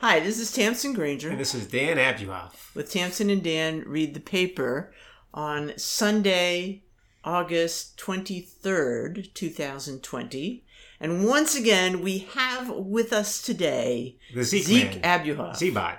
[0.00, 1.30] Hi, this is Tamsin Granger.
[1.30, 2.72] And this is Dan Abuhoff.
[2.72, 4.92] With Tamsin and Dan read the paper
[5.34, 6.84] on Sunday,
[7.24, 10.64] August 23rd, 2020.
[11.00, 15.56] And once again, we have with us today the Zeke, Zeke Abuhoff.
[15.56, 15.98] Zebot.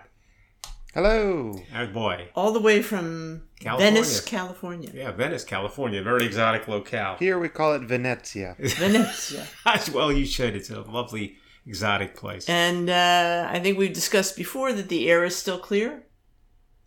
[0.93, 1.61] Hello.
[1.73, 2.29] Our boy.
[2.35, 3.91] All the way from California.
[3.91, 4.91] Venice, California.
[4.93, 6.01] Yeah, Venice, California.
[6.01, 7.17] Very exotic locale.
[7.17, 8.55] Here we call it Venezia.
[8.59, 9.45] Venezia.
[9.93, 10.55] well, you should.
[10.55, 11.35] It's a lovely,
[11.69, 12.49] exotic place.
[12.49, 16.03] And uh, I think we've discussed before that the air is still clear.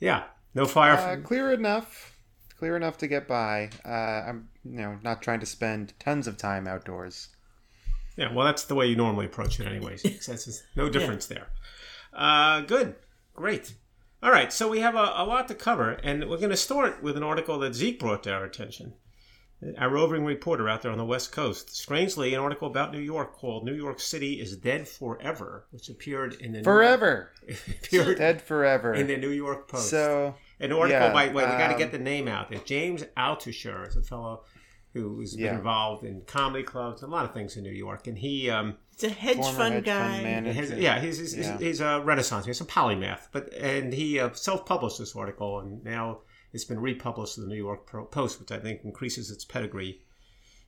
[0.01, 0.25] Yeah.
[0.55, 0.95] No fire.
[0.95, 2.17] Uh, clear enough.
[2.59, 3.71] Clear enough to get by.
[3.85, 3.89] Uh,
[4.29, 7.29] I'm, you know, not trying to spend tons of time outdoors.
[8.17, 10.03] Yeah, well, that's the way you normally approach it, anyways.
[10.27, 11.39] There's no difference yeah.
[11.39, 11.47] there.
[12.13, 12.97] Uh, good,
[13.35, 13.75] great.
[14.23, 17.03] All right, so we have a, a lot to cover, and we're going to start
[17.03, 18.95] with an article that Zeke brought to our attention.
[19.79, 21.75] Our roving reporter out there on the West Coast.
[21.77, 26.35] Strangely, an article about New York called "New York City is Dead Forever," which appeared
[26.41, 29.89] in the forever New York, appeared dead forever in the New York Post.
[29.91, 32.59] So an article yeah, by wait, we got to um, get the name out there.
[32.65, 34.43] James Altucher is a fellow
[34.95, 35.51] who's Yeah.
[35.51, 38.51] been involved in comedy clubs, a lot of things in New York, and he.
[38.51, 40.11] Um, It's a hedge fund hedge guy.
[40.13, 40.53] fund manager.
[40.61, 41.57] has, yeah, he's he's, Yeah.
[41.59, 42.47] he's a Renaissance.
[42.47, 46.19] He's a polymath, but and he uh, self-published this article, and now
[46.53, 50.01] it's been republished in the New York Post, which I think increases its pedigree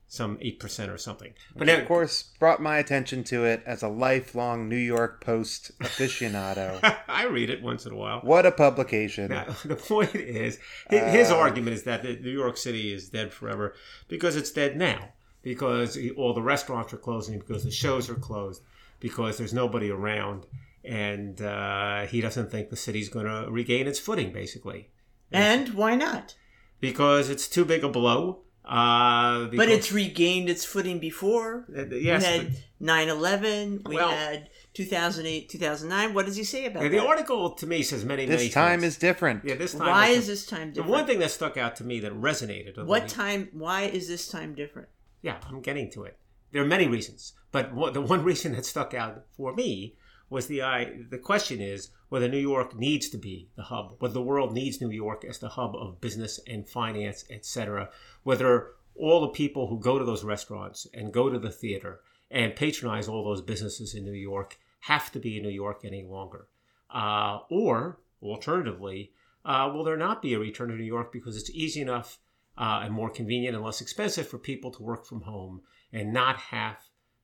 [0.07, 1.33] some eight percent or something.
[1.55, 5.71] But now, of course, brought my attention to it as a lifelong New York Post
[5.79, 6.79] aficionado.
[7.07, 8.19] I read it once in a while.
[8.21, 9.31] what a publication!
[9.31, 13.33] Now, the point is, his, his Uh, argument is that New York City is dead
[13.33, 13.73] forever
[14.07, 15.09] because it's dead now.
[15.41, 18.63] Because all the restaurants are closing, because the shows are closed,
[18.99, 20.47] because there's nobody around,
[20.83, 24.89] and uh, he doesn't think the city's going to regain its footing, basically.
[25.31, 26.35] And why not?
[26.79, 28.41] Because it's too big a blow.
[28.63, 31.65] Uh, But it's regained its footing before.
[31.75, 36.13] Uh, yes, we had but- 9 11, we Well- had 2008, 2009.
[36.15, 37.05] What does he say about Yeah, the that?
[37.05, 38.93] article to me says many, many This time things.
[38.93, 39.45] is different.
[39.45, 39.87] yeah, this time.
[39.87, 40.89] Why is is this time the different?
[40.91, 42.83] one thing that stuck out to me that resonated?
[42.85, 43.49] what he- time?
[43.53, 44.89] Why is this time different?
[45.21, 46.17] Yeah, I'm getting to it.
[46.51, 49.95] There are many reasons, but one, the one reason that stuck out for me
[50.29, 51.03] was the I.
[51.09, 54.81] The question is whether New York needs to be the hub, whether the world needs
[54.81, 57.89] New York as the hub of business and finance, etc.
[58.23, 61.99] Whether all the people who go to those restaurants and go to the theater
[62.31, 66.03] and patronize all those businesses in New York have to be in New York any
[66.03, 66.47] longer,
[66.93, 69.11] uh, or alternatively,
[69.43, 72.17] uh, will there not be a return to New York because it's easy enough
[72.57, 75.61] uh, and more convenient and less expensive for people to work from home
[75.91, 76.77] and not have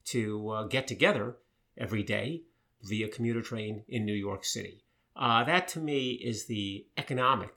[0.04, 1.38] to uh, get together
[1.78, 2.44] every day
[2.84, 4.84] via commuter train in New York City.
[5.16, 7.54] Uh, that to me is the economic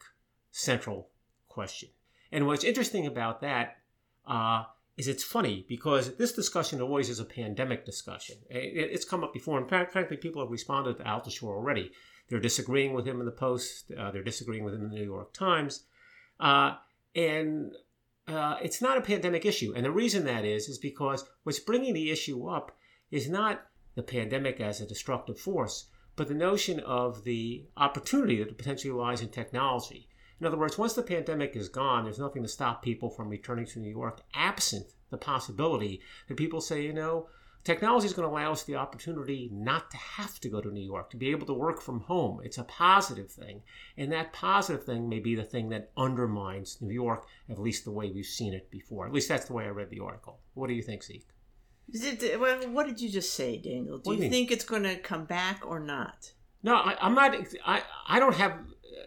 [0.50, 1.08] central
[1.48, 1.88] question.
[2.32, 3.78] And what's interesting about that
[4.26, 4.64] uh,
[4.96, 8.36] is it's funny because this discussion always is a pandemic discussion.
[8.50, 11.92] It- it's come up before, and frankly, people have responded to Altucher already.
[12.28, 13.92] They're disagreeing with him in the Post.
[13.96, 15.84] Uh, they're disagreeing with him in the New York Times.
[16.40, 16.74] Uh,
[17.14, 17.72] and
[18.26, 19.72] uh, it's not a pandemic issue.
[19.76, 22.76] And the reason that is, is because what's bringing the issue up
[23.10, 28.56] is not the pandemic as a destructive force, but the notion of the opportunity that
[28.56, 30.08] potentially lies in technology.
[30.40, 33.66] In other words, once the pandemic is gone, there's nothing to stop people from returning
[33.66, 37.28] to New York, absent the possibility that people say, you know,
[37.62, 40.84] technology is going to allow us the opportunity not to have to go to New
[40.84, 42.40] York, to be able to work from home.
[42.44, 43.62] It's a positive thing.
[43.96, 47.92] And that positive thing may be the thing that undermines New York, at least the
[47.92, 49.06] way we've seen it before.
[49.06, 50.40] At least that's the way I read the article.
[50.54, 51.26] What do you think, Zeke?
[51.92, 53.98] It, well, what did you just say, Daniel?
[53.98, 56.32] Do you think it's going to come back or not?
[56.62, 57.36] No, I, I'm not.
[57.64, 58.58] I, I don't have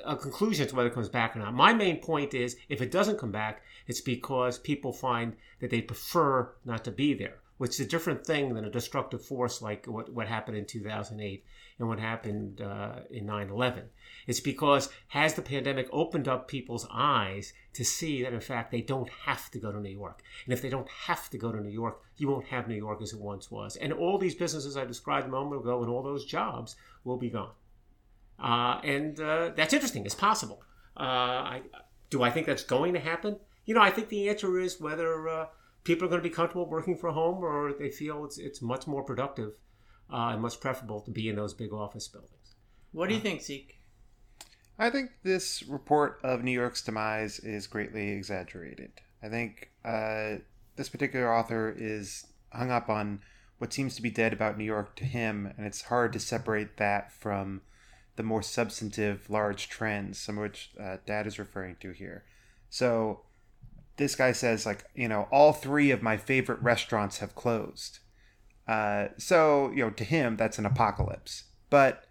[0.05, 1.53] a conclusion as to whether it comes back or not.
[1.53, 5.81] My main point is if it doesn't come back, it's because people find that they
[5.81, 9.85] prefer not to be there, which is a different thing than a destructive force like
[9.85, 11.44] what, what happened in 2008
[11.79, 13.83] and what happened uh, in 9 11.
[14.27, 18.81] It's because has the pandemic opened up people's eyes to see that in fact they
[18.81, 20.21] don't have to go to New York.
[20.45, 23.01] And if they don't have to go to New York, you won't have New York
[23.01, 23.77] as it once was.
[23.77, 27.29] And all these businesses I described a moment ago and all those jobs will be
[27.29, 27.53] gone.
[28.38, 30.06] Uh, and uh, that's interesting.
[30.06, 30.62] It's possible.
[30.95, 31.62] Uh, I,
[32.09, 33.38] do I think that's going to happen?
[33.65, 35.45] You know, I think the answer is whether uh,
[35.83, 38.88] people are going to be comfortable working from home or they feel it's, it's much
[38.88, 39.53] more productive
[40.12, 42.56] uh, and much preferable to be in those big office buildings.
[42.91, 43.76] What do you think, Zeke?
[44.79, 48.91] I think this report of New York's demise is greatly exaggerated.
[49.24, 50.35] I think uh,
[50.75, 53.21] this particular author is hung up on
[53.57, 56.77] what seems to be dead about New York to him, and it's hard to separate
[56.77, 57.62] that from
[58.18, 62.23] the more substantive, large trends, some of which uh, Dad is referring to here.
[62.69, 63.21] So
[63.97, 68.00] this guy says, like, you know, all three of my favorite restaurants have closed.
[68.68, 71.45] Uh, so, you know, to him, that's an apocalypse.
[71.69, 72.03] But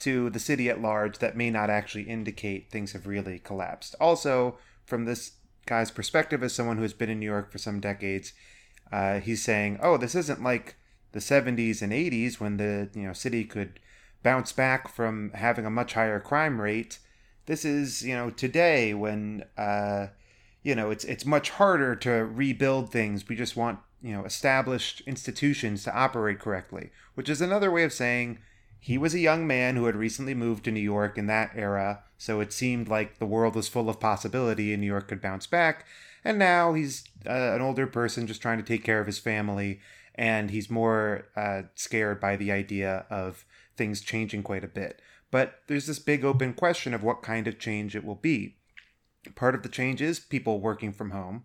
[0.00, 3.94] to the city at large that may not actually indicate things have really collapsed.
[4.00, 5.32] Also, from this
[5.66, 8.32] guy's perspective as someone who has been in New York for some decades,
[8.92, 10.76] uh, he's saying, "Oh, this isn't like
[11.12, 13.80] the 70s and 80s when the you know city could
[14.22, 16.98] bounce back from having a much higher crime rate.
[17.46, 20.08] This is you know today when uh,
[20.62, 23.28] you know it's it's much harder to rebuild things.
[23.28, 27.92] We just want you know established institutions to operate correctly, which is another way of
[27.92, 28.38] saying."
[28.80, 32.04] He was a young man who had recently moved to New York in that era,
[32.16, 35.46] so it seemed like the world was full of possibility and New York could bounce
[35.46, 35.84] back.
[36.24, 39.80] And now he's uh, an older person just trying to take care of his family,
[40.14, 43.44] and he's more uh, scared by the idea of
[43.76, 45.00] things changing quite a bit.
[45.30, 48.56] But there's this big open question of what kind of change it will be.
[49.34, 51.44] Part of the change is people working from home.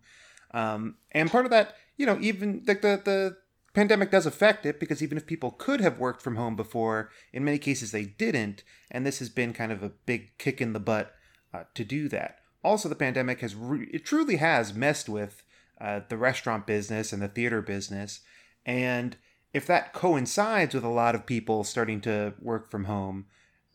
[0.54, 3.38] Um, and part of that, you know, even like the, the
[3.74, 7.44] pandemic does affect it because even if people could have worked from home before, in
[7.44, 10.80] many cases they didn't, and this has been kind of a big kick in the
[10.80, 11.14] butt
[11.54, 12.40] uh, to do that.
[12.64, 15.44] Also, the pandemic has re- it truly has messed with
[15.82, 18.22] uh, the restaurant business and the theater business,
[18.66, 19.18] and
[19.54, 23.26] if that coincides with a lot of people starting to work from home,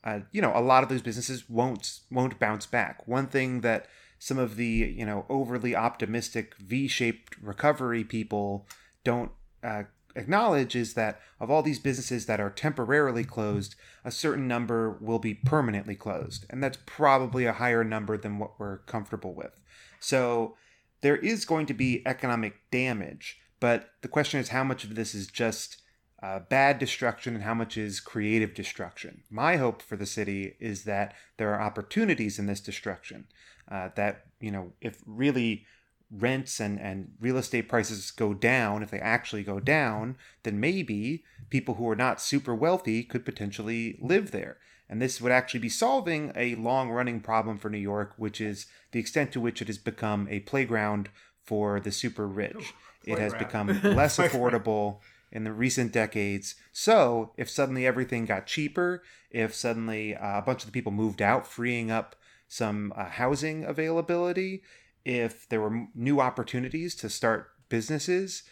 [0.04, 3.06] uh, you know, a lot of those businesses won't won't bounce back.
[3.06, 3.86] One thing that
[4.18, 8.66] some of the you know overly optimistic V-shaped recovery people
[9.04, 9.30] don't
[9.62, 9.84] uh,
[10.14, 13.74] acknowledge is that of all these businesses that are temporarily closed,
[14.04, 16.46] a certain number will be permanently closed.
[16.50, 19.60] And that's probably a higher number than what we're comfortable with.
[20.00, 20.56] So
[21.00, 25.14] there is going to be economic damage, but the question is how much of this
[25.14, 25.82] is just
[26.22, 29.22] uh, bad destruction and how much is creative destruction.
[29.30, 33.26] My hope for the city is that there are opportunities in this destruction.
[33.70, 35.66] Uh, that, you know, if really
[36.10, 41.24] rents and, and real estate prices go down, if they actually go down, then maybe
[41.50, 44.58] people who are not super wealthy could potentially live there.
[44.88, 48.66] And this would actually be solving a long running problem for New York, which is
[48.92, 51.10] the extent to which it has become a playground
[51.44, 52.72] for the super rich.
[53.04, 55.00] It has become less affordable
[55.30, 56.54] in the recent decades.
[56.72, 61.20] So, if suddenly everything got cheaper, if suddenly uh, a bunch of the people moved
[61.20, 62.16] out, freeing up
[62.48, 64.62] some uh, housing availability,
[65.08, 68.42] if there were new opportunities to start businesses,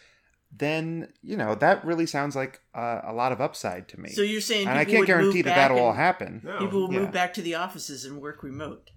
[0.51, 4.09] then you know that really sounds like uh, a lot of upside to me.
[4.09, 6.41] So you're saying, and I can't guarantee that that'll all happen.
[6.43, 6.57] No.
[6.57, 6.99] People will Yeah.
[7.01, 8.89] move back to the offices and work remote.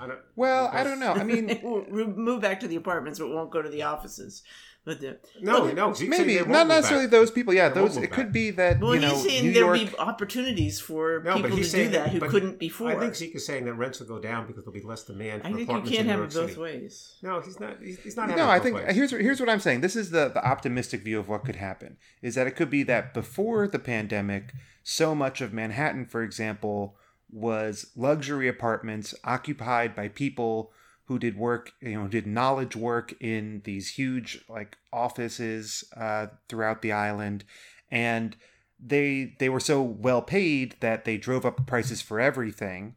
[0.00, 1.12] I don't, Well, I don't know.
[1.12, 4.42] I mean, They will move back to the apartments, but won't go to the offices.
[4.88, 5.92] But the, no, well, no.
[5.92, 7.10] Zeke's maybe they won't necessarily back.
[7.12, 7.52] those people.
[7.52, 7.96] Yeah, They those.
[7.96, 8.32] move It could back.
[8.32, 9.90] be that Well, you know he's saying New there'll York.
[9.92, 12.88] be opportunities for No, people to he's do that who couldn't before.
[12.90, 15.42] I think Zeke is saying that rents will go down because there'll be less demand
[15.42, 16.60] for I think you apartments can't in have New it York both City.
[16.62, 17.16] ways.
[17.22, 17.76] No, he's not.
[17.82, 18.30] He's, he's not.
[18.30, 18.94] No, I think ways.
[18.96, 19.82] here's here's what I'm saying.
[19.82, 21.98] This is the the optimistic view of what could happen.
[22.22, 26.96] Is that it could be that before the pandemic, so much of Manhattan, for example,
[27.30, 30.72] was luxury apartments occupied by people
[31.08, 36.82] who did work, you know, did knowledge work in these huge like offices uh, throughout
[36.82, 37.44] the island,
[37.90, 38.36] and
[38.78, 42.94] they they were so well paid that they drove up prices for everything,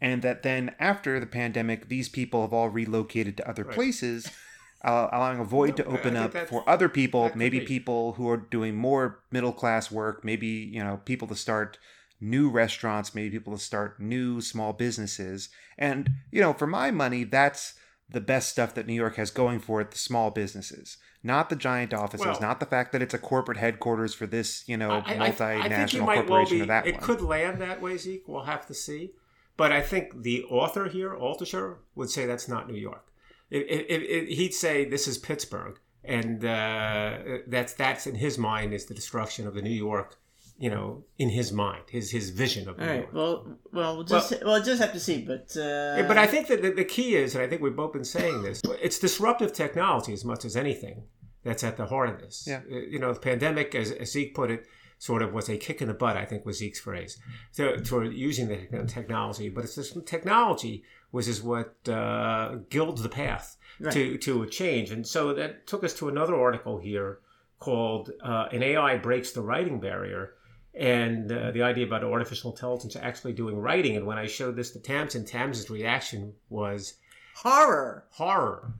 [0.00, 3.74] and that then after the pandemic, these people have all relocated to other Right.
[3.74, 4.30] places.
[4.84, 7.66] Uh, allowing a void No, to open up for other people, maybe be.
[7.66, 11.78] people who are doing more middle class work, maybe you know people to start
[12.20, 15.48] new restaurants, maybe people to start new small businesses.
[15.76, 17.74] And, you know, for my money, that's
[18.10, 21.56] the best stuff that New York has going for it the small businesses, not the
[21.56, 24.90] giant offices, Well- not the fact that it's a corporate headquarters for this, you know,
[24.90, 27.04] I- I- I- multinational I think you might well corporation be, or that It one.
[27.04, 28.26] could land that way, Zeke.
[28.26, 29.12] We'll have to see.
[29.56, 33.04] But I think the author here, Altucher, would say that's not New York.
[33.50, 38.72] It, it, it- he'd say this is Pittsburgh, and uh, that's that's in his mind
[38.72, 40.16] is the destruction of the New York.
[40.58, 43.12] You know, in his mind, his his vision of All right.
[43.12, 45.22] Well, well, we'll just well, just have to see.
[45.22, 47.76] But uh, Yeah, but I think that the, the key is, and I think we've
[47.76, 51.04] both been saying this, it's disruptive technology as much as anything
[51.44, 52.44] that's at the heart of this.
[52.46, 52.62] Yeah.
[52.70, 54.66] Uh, You know, the pandemic, as, as Zeke put it,
[54.98, 57.18] sort of was a kick in the butt, I think was Zeke's phrase,
[57.54, 59.48] to, using the technology.
[59.48, 63.92] But it's this technology which is what uh, gilds the path Right.
[63.92, 64.90] to, to a change.
[64.90, 67.20] And so that took us to another article here
[67.60, 70.34] called uh, An AI Breaks the Writing Barrier.
[70.74, 73.96] And uh, the idea about artificial intelligence actually doing writing.
[73.96, 76.94] And when I showed this to Tamsin, Tamsin's reaction was
[77.34, 78.04] horror.
[78.10, 78.72] horror.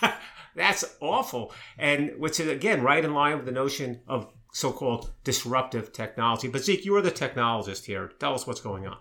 [0.56, 1.52] That's awful.
[1.78, 6.48] And which is, again, right in line with the notion of so called disruptive technology.
[6.48, 8.12] But Zeke, you are the technologist here.
[8.20, 8.98] Tell us what's going on.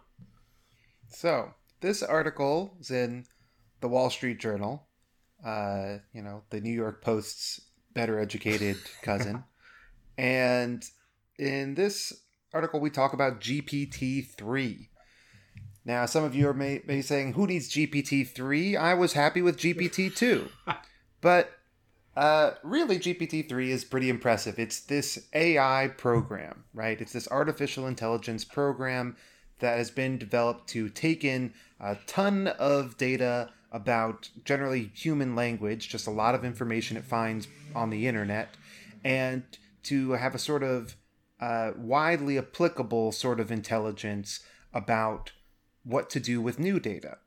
[1.10, 3.26] So this article is in
[3.82, 4.88] the Wall Street Journal,
[5.46, 7.62] uh, you know, the New York Post's
[7.94, 9.44] better educated cousin.
[10.18, 10.84] and
[11.38, 12.14] in this
[12.54, 14.90] article, we talk about GPT 3.
[15.86, 18.78] Now, some of you are may, may be saying, who needs GPT 3?
[18.78, 20.48] I was happy with GPT 2.
[21.22, 21.52] but
[22.16, 24.60] uh, really, GPT 3 is pretty impressive.
[24.60, 27.00] It's this AI program, right?
[27.02, 29.18] It's this artificial intelligence program
[29.60, 35.90] that has been developed to take in a ton of data about generally human language,
[35.90, 38.50] just a lot of information it finds on the internet,
[39.04, 39.44] and
[39.82, 40.96] to have a sort of
[41.44, 44.40] uh, widely applicable sort of intelligence
[44.74, 45.34] about
[45.84, 47.18] what to do with new data.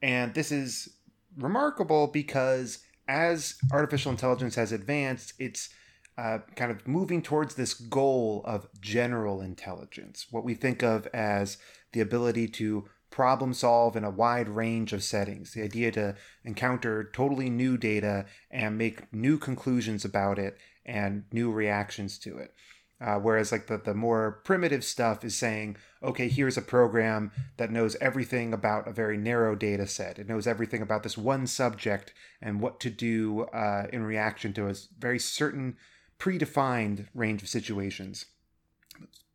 [0.00, 0.88] And this is
[1.36, 5.70] remarkable because as artificial intelligence has advanced, it's
[6.16, 11.58] uh, kind of moving towards this goal of general intelligence, what we think of as
[11.92, 17.10] the ability to problem solve in a wide range of settings, the idea to encounter
[17.12, 22.54] totally new data and make new conclusions about it and new reactions to it.
[22.98, 27.70] Uh, whereas like the, the more primitive stuff is saying okay here's a program that
[27.70, 30.18] knows everything about a very narrow data set.
[30.18, 34.68] It knows everything about this one subject and what to do uh, in reaction to
[34.68, 35.76] a very certain
[36.18, 38.26] predefined range of situations.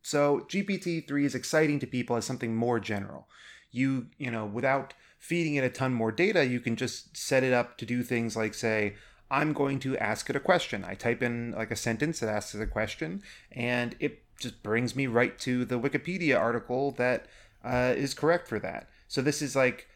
[0.02, 3.28] So gpt-3 is exciting to people as something more general.
[3.70, 7.54] You you know without feeding it a ton more data you can just set it
[7.54, 8.96] up to do things like say
[9.32, 10.84] I'm going to ask it a question.
[10.84, 14.94] I type in like a sentence that asks it a question, and it just brings
[14.94, 17.28] me right to the Wikipedia article that
[17.64, 18.90] uh, is correct for that.
[19.08, 19.88] So this is like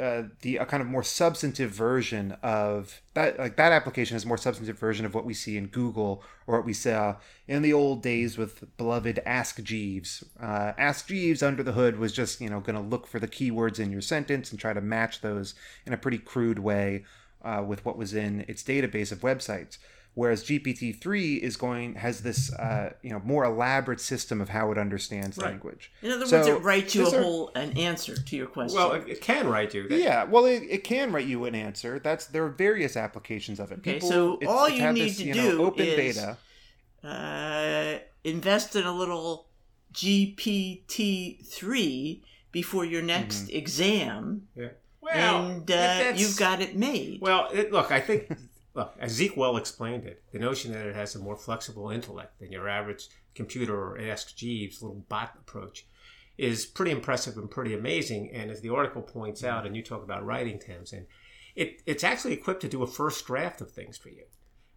[0.00, 3.38] uh, the a kind of more substantive version of that.
[3.38, 6.66] Like that application is more substantive version of what we see in Google or what
[6.66, 7.16] we saw
[7.46, 10.24] in the old days with beloved Ask Jeeves.
[10.40, 13.28] Uh, Ask Jeeves under the hood was just you know going to look for the
[13.28, 15.54] keywords in your sentence and try to match those
[15.86, 17.04] in a pretty crude way
[17.42, 19.78] uh, with what was in its database of websites.
[20.14, 24.76] Whereas GPT-3 is going has this uh, you know more elaborate system of how it
[24.78, 25.50] understands Right.
[25.52, 25.92] language.
[26.02, 28.48] In other So, words, it writes you a these are- whole an answer to your
[28.48, 28.76] question.
[28.76, 29.86] Well, it, it can write you.
[29.88, 32.00] That- Yeah, well, it, it can write you an answer.
[32.00, 33.78] That's there are various applications of it.
[33.78, 36.36] Okay, so it's- all it's you need this, to you know, do open is- beta.
[37.04, 39.46] uh, invest in a little
[39.94, 43.56] GPT three before your next Mm-hmm.
[43.56, 44.68] exam, Yeah.
[45.14, 47.20] Well, and uh, you've got it made.
[47.20, 48.30] Well, it, look, I think,
[48.74, 52.38] look, as Zeke well explained it, the notion that it has a more flexible intellect
[52.40, 55.86] than your average computer or Ask Jeeves little bot approach
[56.38, 58.30] is pretty impressive and pretty amazing.
[58.32, 61.06] And as the article points out, and you talk about writing, Tamsin,
[61.54, 64.24] it, it's actually equipped to do a first draft of things for you.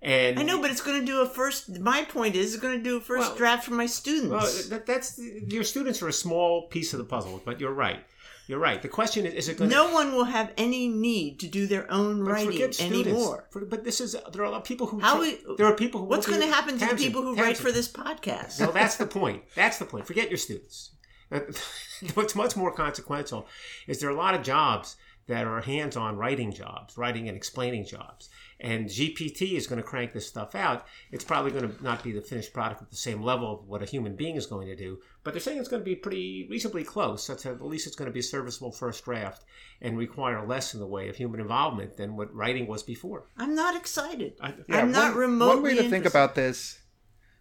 [0.01, 1.79] And I know, but it's going to do a first.
[1.79, 4.31] My point is, it's going to do a first Well- draft for my students.
[4.31, 8.03] Well, that, that's your students are a small piece of the puzzle, but you're right.
[8.47, 8.81] You're right.
[8.81, 9.75] The question is: Is it going to?
[9.75, 13.47] no one will have any need to do their own writing anymore.
[13.51, 15.75] For- but this is there are a lot of people who How we- there are
[15.75, 18.59] people who What's going to happen to the people who write for this podcast?
[18.59, 19.43] No, that's the point.
[19.55, 20.05] That's the point.
[20.05, 20.91] Forget your students.
[21.31, 21.39] Uh,
[22.15, 23.47] what's much more consequential
[23.87, 24.97] is there are a lot of jobs
[25.27, 28.29] that are hands-on writing jobs, writing and explaining jobs.
[28.63, 30.87] And GPT is going to crank this stuff out.
[31.11, 33.83] It's probably going to not be the finished product at the same level of what
[33.83, 36.47] a human being is going to do, but they're saying it's going to be pretty
[36.49, 37.25] reasonably close.
[37.25, 39.43] Such that at least it's going to be a serviceable first draft
[39.81, 43.25] and require less in the way of human involvement than what writing was before.
[43.37, 44.35] I'm not excited.
[44.41, 46.79] I, I'm not one, remotely One way to think about this,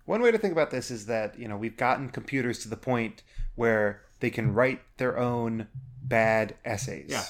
[0.04, 2.76] one way to think about this is that you know we've gotten computers to the
[2.76, 3.22] point
[3.54, 5.68] where they can write their own
[6.02, 7.10] bad essays.
[7.10, 7.24] Yeah.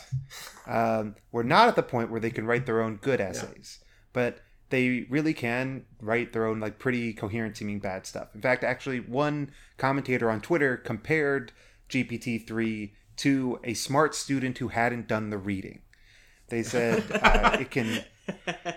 [0.67, 3.81] Um, we're not at the point where they can write their own good essays,
[4.13, 4.41] but
[4.71, 8.35] they really can write their own like pretty coherent seeming bad stuff.
[8.35, 11.53] In fact, actually, one commentator on Twitter compared
[11.91, 15.83] GPT three to a smart student who hadn't done the reading.
[16.49, 18.05] They said uh, it can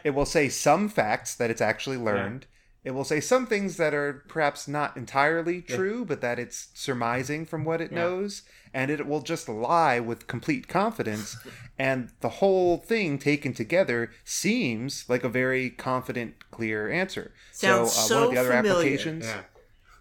[0.04, 2.46] it will say some facts that it's actually learned.
[2.86, 7.44] It will say some things that are perhaps not entirely true, but that it's surmising
[7.48, 7.96] from what it Yeah.
[8.04, 8.44] knows,
[8.75, 11.36] and it will just lie with complete confidence.
[11.80, 17.34] and the whole thing taken together seems like a very confident, clear answer.
[17.51, 18.75] Sounds so, uh, so one of the other familiar.
[18.75, 19.25] applications.
[19.25, 19.42] yeah.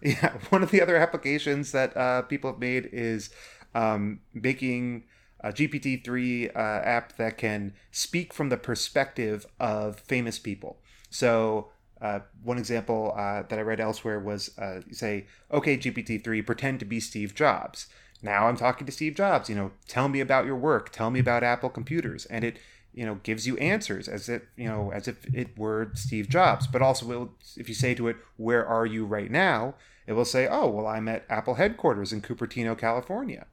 [0.01, 3.31] Yeah, one of the other applications that uh, people have made is
[3.73, 5.05] um, making
[5.39, 10.77] a GPT-3 uh, app that can speak from the perspective of famous people.
[11.09, 11.71] So
[12.05, 16.79] uh, one example uh, that I read elsewhere was uh, you say, "Okay, GPT-3, pretend
[16.79, 17.87] to be Steve Jobs."
[18.21, 19.49] Now I'm talking to Steve Jobs.
[19.49, 20.91] You know, tell me about your work.
[20.91, 22.57] Tell me about Apple computers, and it
[22.93, 26.67] you know gives you answers as if you know as if it were Steve Jobs.
[26.67, 29.75] But also, will if you say to it, "Where are you right now?"
[30.07, 33.47] It will say, "Oh, well, I'm at Apple headquarters in Cupertino, California,"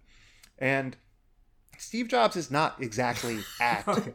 [0.58, 0.96] and
[1.78, 4.14] Steve Jobs is not exactly at Apple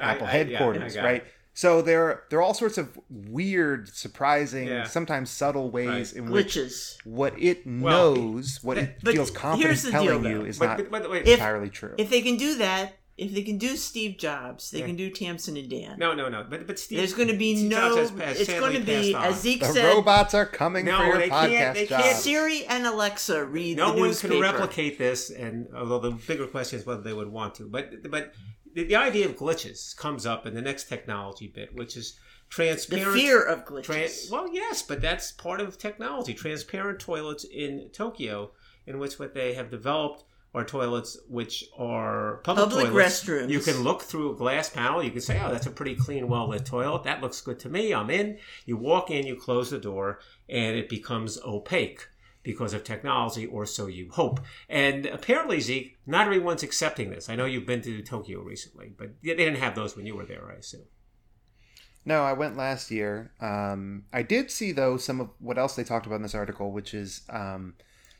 [0.00, 1.22] I- yeah, headquarters, I got right?
[1.22, 1.32] it.
[1.60, 4.84] So there, there are all sorts of weird, surprising, Yeah.
[4.84, 6.16] sometimes subtle ways Right.
[6.16, 6.96] in which Glitches.
[7.04, 10.76] what it Well, knows, what it but feels confident telling deal, you is But, not
[10.78, 11.92] but, but wait, If- entirely true.
[11.98, 14.86] If they can do that, if they can do Steve Jobs, they Yeah.
[14.86, 15.98] can do Tamsin and Dan.
[15.98, 16.46] no, no, no.
[16.48, 17.94] But but Steve, There's going to be Steve no.
[17.94, 19.24] Jobs has- has it's going to be, passed on.
[19.34, 22.16] as Zeke the said, robots are coming No, for your they can't- podcast they can't-
[22.16, 24.32] Siri and Alexa read no the one newspaper.
[24.32, 28.10] can replicate this, and although the bigger question is whether they would want to, but
[28.10, 28.32] but
[28.74, 33.14] the, the idea of glitches comes up in the next technology bit, which is transparent.
[33.14, 34.30] The fear of glitches.
[34.30, 36.34] Well, yes, but that's part of technology.
[36.34, 38.50] Transparent toilets in Tokyo,
[38.86, 43.22] in which what they have developed are toilets which are public, Public toilets.
[43.24, 43.50] restrooms.
[43.50, 45.00] You can look through a glass panel.
[45.00, 47.04] You can say, "Oh, that's a pretty clean, well lit toilet.
[47.04, 47.94] That looks good to me.
[47.94, 52.08] I'm in." You walk in, you close the door, and it becomes opaque
[52.42, 54.40] because of technology, or so you hope.
[54.68, 57.28] And apparently, Zeke, not everyone's accepting this.
[57.28, 60.24] I know you've been to Tokyo recently, but they didn't have those when you were
[60.24, 60.84] there, I assume.
[62.04, 63.32] No, I went last year.
[63.40, 66.72] Um, I did see though some of what else they talked about in this article,
[66.72, 67.74] which is um,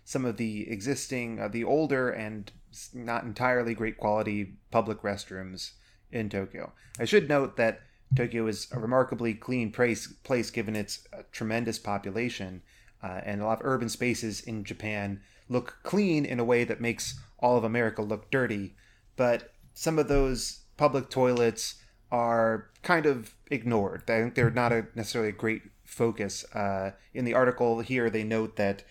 [0.05, 2.53] some of the existing, uh, the older and
[2.93, 5.73] not entirely great quality public restrooms
[6.12, 6.73] in Tokyo.
[6.99, 7.81] I should note that
[8.17, 12.62] Tokyo is a remarkably clean place, place given its uh, tremendous population,
[13.02, 16.80] uh, and a lot of urban spaces in Japan look clean in a way that
[16.80, 18.75] makes all of America look dirty.
[19.16, 21.76] But some of those public toilets
[22.11, 24.02] are kind of ignored.
[24.09, 26.45] I think they're not a necessarily a great focus.
[26.54, 28.85] Uh, in the article here, they note that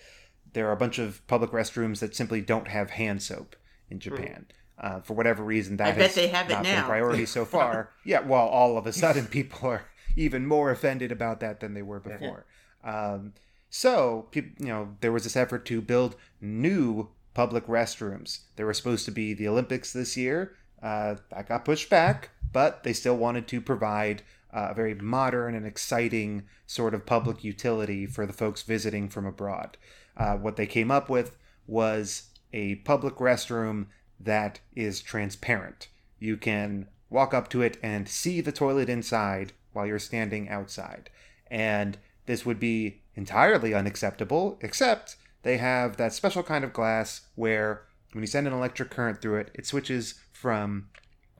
[0.53, 3.55] there are a bunch of public restrooms that simply don't have hand soap
[3.89, 4.47] in Japan.
[4.77, 6.85] Uh, for whatever reason, that I bet they have it not been now.
[6.85, 7.91] a priority so far.
[8.05, 9.83] yeah, well, all of a sudden, people are
[10.15, 12.45] even more offended about that than they were before.
[12.81, 13.33] Um,
[13.69, 18.39] so, you know, there was this effort to build new public restrooms.
[18.55, 20.55] There were supposed to be the Olympics this year.
[20.81, 24.23] Uh, that got pushed back, but they still wanted to provide
[24.53, 29.25] uh, a very modern and exciting sort of public utility for the folks visiting from
[29.25, 29.77] abroad.
[30.17, 31.35] Uh, what they came up with
[31.67, 33.87] was a public restroom
[34.19, 35.89] that is transparent.
[36.17, 41.09] You can walk up to it and see the toilet inside while you're standing outside.
[41.51, 47.83] And this would be entirely unacceptable, except they have that special kind of glass where
[48.13, 50.89] when you send an electric current through it, it switches from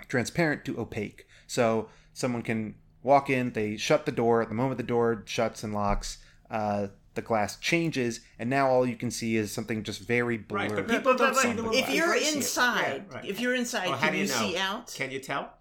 [0.07, 1.25] transparent to opaque.
[1.47, 4.41] So someone can walk in, they shut the door.
[4.41, 8.85] At the moment the door shuts and locks, uh, the glass changes, and now all
[8.85, 10.67] you can see is something just very blurry.
[10.69, 13.25] Right, but People, Don't see but the if you're inside, Yeah, right.
[13.25, 14.37] if you're inside, Oh, how can do you, you know?
[14.39, 14.93] see out?
[14.95, 15.53] Can you tell?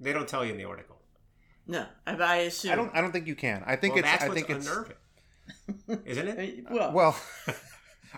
[0.00, 0.96] They don't tell you in the article.
[1.66, 2.72] No, I, I assume.
[2.72, 2.90] I don't.
[2.96, 3.62] I don't think you can.
[3.66, 4.10] I think well, it's.
[4.10, 4.66] that's I what's think it's.
[4.66, 4.96] unnerving,
[6.06, 6.64] isn't it?
[6.70, 7.20] Well, uh, Well,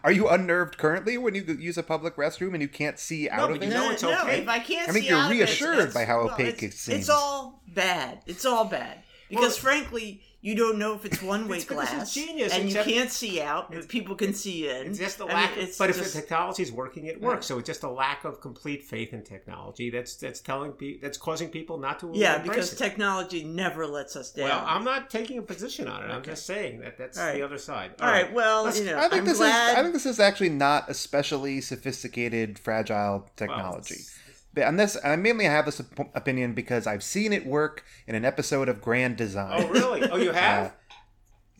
[0.04, 3.48] are you unnerved currently when you use a public restroom and you can't see out
[3.48, 3.74] but of you it?
[3.74, 4.42] know no, it's no, okay.
[4.42, 6.34] if I can't I think see you're out of it, reassured it's- by how well,
[6.34, 6.98] opaque it's, it seems.
[7.00, 8.20] It's all bad.
[8.26, 12.14] It's all bad because, Well, frankly, you don't know if it's one-way It's it's glass,
[12.14, 14.86] genius, and you can't see out, but people can see in.
[14.88, 15.56] It's just a I mean, lack.
[15.58, 17.46] it's but if the technology is working, it works.
[17.46, 19.90] So it's just a lack of complete faith in technology.
[19.90, 22.76] That's that's telling pe- that's causing people not to yeah, because it.
[22.76, 24.48] technology never lets us down.
[24.48, 26.10] Well, I'm not taking a position on it.
[26.12, 27.34] I'm just saying that that's All right.
[27.34, 27.92] the other side.
[28.00, 28.32] all right.
[28.32, 29.72] Well, you know, I think am this glad.
[29.72, 29.78] is.
[29.78, 33.94] I think this is actually not especially sophisticated, fragile technology.
[33.94, 37.46] it's- But and this, I mainly I have this op- opinion because I've seen it
[37.46, 39.64] work in an episode of Grand Design.
[39.64, 40.02] Oh, really?
[40.10, 40.66] Oh, you have?
[40.66, 40.70] Uh,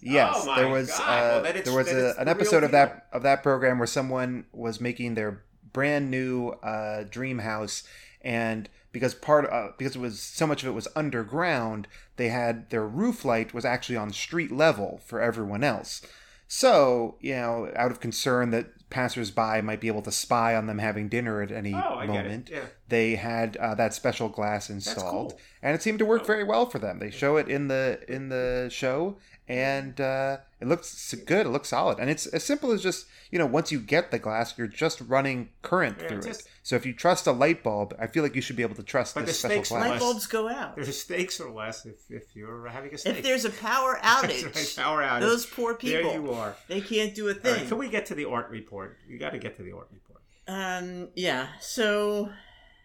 [0.02, 1.00] Yes, Oh, my there was God.
[1.00, 4.80] uh, Well, there was a, an episode of that of that program where someone was
[4.80, 5.42] making their
[5.74, 7.84] brand new uh, dream house,
[8.22, 12.70] and because part uh, because it was so much of it was underground, they had
[12.70, 16.00] their roof light was actually on street level for everyone else.
[16.48, 20.78] So you know, out of concern that passersby might be able to spy on them
[20.78, 22.48] having dinner at any oh, moment.
[22.50, 22.64] Yeah.
[22.90, 25.40] They had uh, that special glass installed, cool.
[25.62, 26.98] and it seemed to work very well for them.
[26.98, 29.16] They show it in the in the show,
[29.48, 31.46] and uh, it looks good.
[31.46, 34.18] It looks solid, and it's as simple as just you know once you get the
[34.18, 36.46] glass, you're just running current Yeah, through just- it.
[36.62, 38.82] So if you trust a light bulb, I feel like you should be able to
[38.82, 39.88] trust But this the special stakes glass.
[39.90, 40.76] Light bulbs go out.
[40.76, 43.16] There's stakes are less if, if you're having a steak.
[43.16, 45.20] If there's a power outage, right, power outage.
[45.20, 46.02] those poor people.
[46.02, 46.54] There people, you are.
[46.68, 47.54] they can't do a thing.
[47.54, 48.98] right, can we get to the art report?
[49.08, 50.20] You got to get to the art report.
[50.46, 51.48] um, yeah.
[51.60, 52.28] So,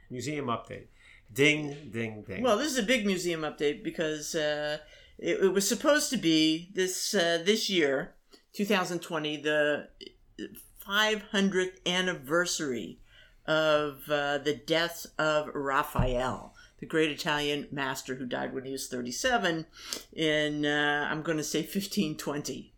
[0.10, 0.86] Museum update.
[1.34, 2.44] Ding, ding, ding.
[2.44, 4.78] well, this is a big museum update because uh,
[5.18, 8.14] it, it was supposed to be this uh, this year,
[8.54, 9.88] 2020, the
[10.88, 13.00] 500th anniversary
[13.48, 18.88] of uh, the death of Raphael, the great Italian master who died when he was
[18.88, 19.66] 37
[20.14, 22.72] in, uh, I'm going to say 1520.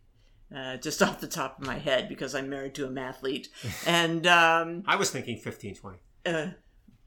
[0.54, 3.48] Uh, just off the top of my head because I'm married to a mathlete.
[3.86, 5.98] And um, I was thinking 1520.
[6.24, 6.52] uh,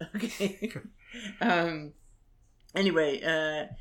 [0.16, 0.72] okay.
[1.42, 1.94] um,
[2.76, 3.74] anyway, uh,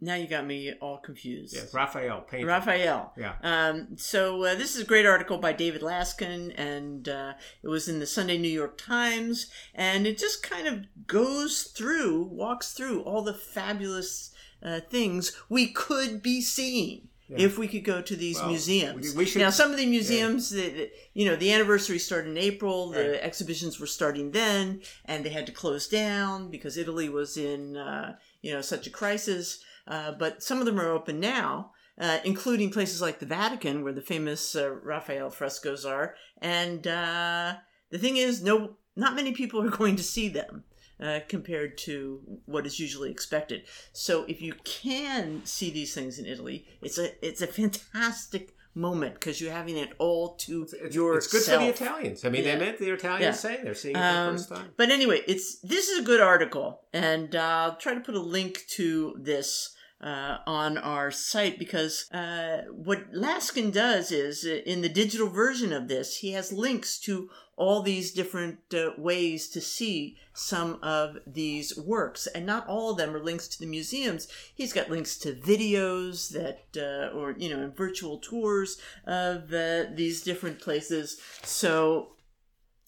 [0.00, 1.54] now you got me all confused.
[1.54, 2.46] Yes, Raphael painting.
[2.46, 3.12] Raphael.
[3.18, 3.34] Yeah.
[3.42, 7.88] Um, so uh, this is a great article by David Laskin, and uh, it was
[7.88, 13.02] in the Sunday New York Times, and it just kind of goes through, walks through
[13.02, 17.09] all the fabulous uh, things we could be seeing.
[17.30, 17.46] Yeah.
[17.46, 19.86] If we could go to these Well, museums, we- we should- now some of the
[19.86, 22.90] museums, that that- you know, the anniversary started in April.
[22.90, 23.20] The Right.
[23.22, 28.16] exhibitions were starting then, and they had to close down because Italy was in, uh,
[28.42, 29.60] you know, such a crisis.
[29.86, 33.92] Uh, but some of them are open now, uh, including places like the Vatican, where
[33.92, 36.16] the famous uh, Raphael frescoes are.
[36.40, 37.56] And uh,
[37.90, 40.64] the thing is, no, not many people are going to see them.
[41.02, 46.26] Uh, compared to what is usually expected, so if you can see these things in
[46.26, 51.16] Italy, it's a it's a fantastic moment because you're having it all to It's, yourself.
[51.16, 52.24] it's good for the Italians.
[52.24, 52.54] I mean, Yeah.
[52.58, 53.32] they meant the Italians Yeah.
[53.32, 54.72] say they're seeing it for Um, the first time.
[54.76, 58.20] But anyway, it's this is a good article, and uh, I'll try to put a
[58.20, 64.80] link to this uh, on our site because uh, what Laskin does is uh, in
[64.82, 67.28] the digital version of this, he has links to
[67.60, 72.96] all these different uh, ways to see some of these works, and not all of
[72.96, 74.28] them are links to the museums.
[74.54, 80.22] He's got links to videos that, uh, or you know, virtual tours of uh, these
[80.22, 81.20] different places.
[81.42, 82.12] So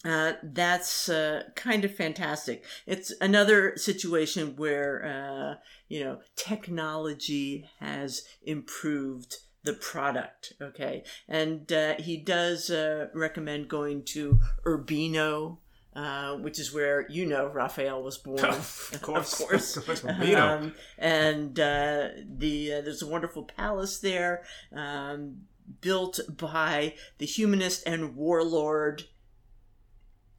[0.03, 2.65] uh, that's uh, kind of fantastic.
[2.87, 10.53] It's another situation where uh, you know technology has improved the product.
[10.61, 15.59] Okay, and uh, he does uh, recommend going to Urbino.
[15.95, 19.39] Uh, which is where you know Raphael was born, Of course.
[19.39, 19.77] of course.
[19.77, 20.41] Of course, Urbino.
[20.57, 24.41] Um, and uh, the uh, there's a wonderful palace there,
[24.75, 25.41] um,
[25.81, 29.03] built by the humanist and warlord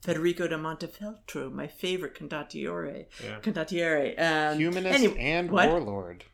[0.03, 3.07] Federico da Montefeltro, my favorite condottiere.
[3.23, 3.39] Yeah.
[3.41, 4.21] Condottiere.
[4.21, 5.69] Um, Humanist anyway- and what?
[5.71, 6.25] warlord.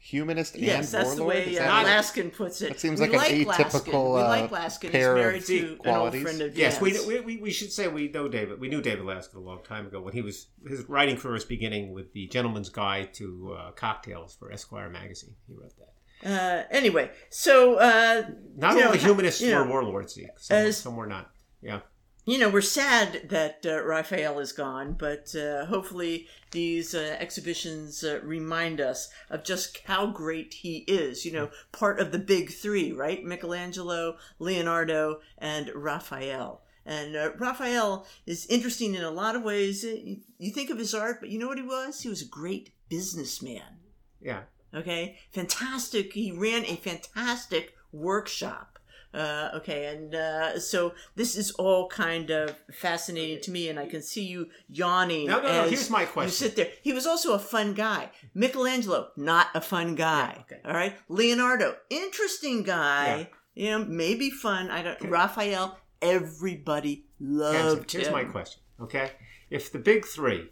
[0.00, 1.36] Humanist Yes, and that's the warlord.
[1.46, 2.68] way Is uh, that- Laskin puts it.
[2.68, 3.64] That seems We like an Laskin.
[3.64, 4.82] atypical, We uh, like Laskin.
[4.82, 6.22] He's pair of married to an old qualities.
[6.22, 8.60] friend of Yes, we, we, we, we should say we know David.
[8.60, 11.44] We knew David Laskin a long time ago when he was his writing career was
[11.44, 15.34] beginning with the Gentleman's Guide to uh, Cocktails for Esquire magazine.
[15.48, 15.92] He wrote that.
[16.24, 18.22] Uh, anyway, so uh,
[18.56, 20.14] Not You all know, the humanists you know, were warlords.
[20.14, 20.26] see.
[20.36, 21.30] Some, as- some were not.
[21.60, 21.80] Yeah.
[22.28, 28.04] You know, we're sad that uh, Raphael is gone, but uh, hopefully these uh, exhibitions
[28.04, 31.24] uh, remind us of just how great he is.
[31.24, 33.24] You know, part of the big three, right?
[33.24, 36.60] Michelangelo, Leonardo, and Raphael.
[36.84, 39.82] And uh, Raphael is interesting in a lot of ways.
[39.82, 42.02] You you think of his art, but you know what he was?
[42.02, 43.78] He was a great businessman.
[44.20, 44.42] Yeah.
[44.74, 46.12] Okay, fantastic.
[46.12, 48.77] He ran a fantastic workshop.
[49.14, 53.86] Uh, okay, and uh, so this is all kind of fascinating to me, and I
[53.86, 55.26] can see you yawning.
[55.26, 56.26] No, no, no, here's my question.
[56.28, 56.68] You sit there.
[56.82, 58.10] He was also a fun guy.
[58.34, 60.34] Michelangelo, not a fun guy.
[60.36, 60.60] Yeah, okay.
[60.64, 63.28] All right, Leonardo, interesting guy.
[63.54, 63.64] Yeah.
[63.64, 64.70] You know, maybe fun.
[64.70, 65.00] I don't.
[65.00, 65.08] Okay.
[65.08, 68.12] Raphael, everybody loved here's him.
[68.12, 68.62] my question.
[68.80, 69.12] Okay,
[69.48, 70.50] if the big three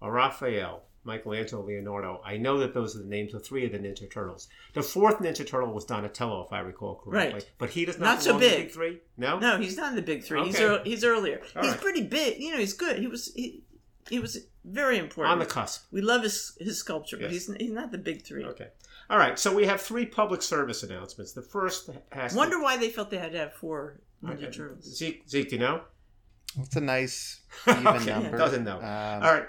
[0.00, 3.78] are Raphael, Michelangelo, Leonardo, I know that those are the names of three of the
[3.78, 4.48] Ninja Turtles.
[4.74, 7.32] The fourth Ninja Turtle was Donatello, if I recall correctly.
[7.40, 7.50] Right.
[7.58, 8.64] But he does not, Not so belong to the big.
[8.66, 9.00] big three.
[9.16, 9.38] No.
[9.40, 10.44] No, he's not in the big three.
[10.44, 10.88] He's Okay.
[10.88, 11.40] he's earlier.
[11.56, 11.80] All he's right.
[11.80, 12.40] pretty big.
[12.40, 12.98] You know, he's good.
[12.98, 13.64] He was he,
[14.08, 15.32] he was very important.
[15.32, 15.86] On the cusp.
[15.90, 17.46] We love his his sculpture, but Yes.
[17.46, 18.44] he's he's not the big three.
[18.44, 18.68] Okay.
[19.10, 19.38] All right.
[19.38, 21.32] So we have three public service announcements.
[21.32, 24.50] The first has Wonder to, why they felt they had to have four Ninja Okay.
[24.50, 24.84] Turtles.
[24.96, 25.80] Zeke, Zeke, do you know?
[26.60, 28.36] It's a nice even Okay, number.
[28.38, 28.76] doesn't know.
[28.78, 28.82] Um,
[29.22, 29.46] All right.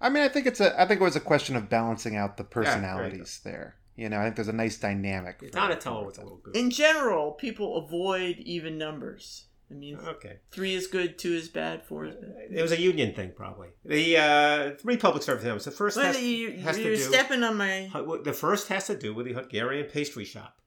[0.00, 0.80] I mean, I think it's a.
[0.80, 3.76] I think it was a question of balancing out the personalities there.
[3.96, 5.40] You know, I think there's a nice dynamic.
[5.40, 6.56] for- Donatello was a little good.
[6.56, 9.46] In general, people avoid even numbers.
[9.70, 10.38] I mean, Okay.
[10.50, 12.32] three is good, two is bad, four is bad.
[12.50, 13.68] It was a union thing, probably.
[13.84, 15.64] The uh, three public service announcements.
[15.66, 17.02] The first Well, has, you, has to you're do.
[17.02, 17.90] stepping on my.
[18.24, 20.62] The first has to do with the Hungarian pastry shop,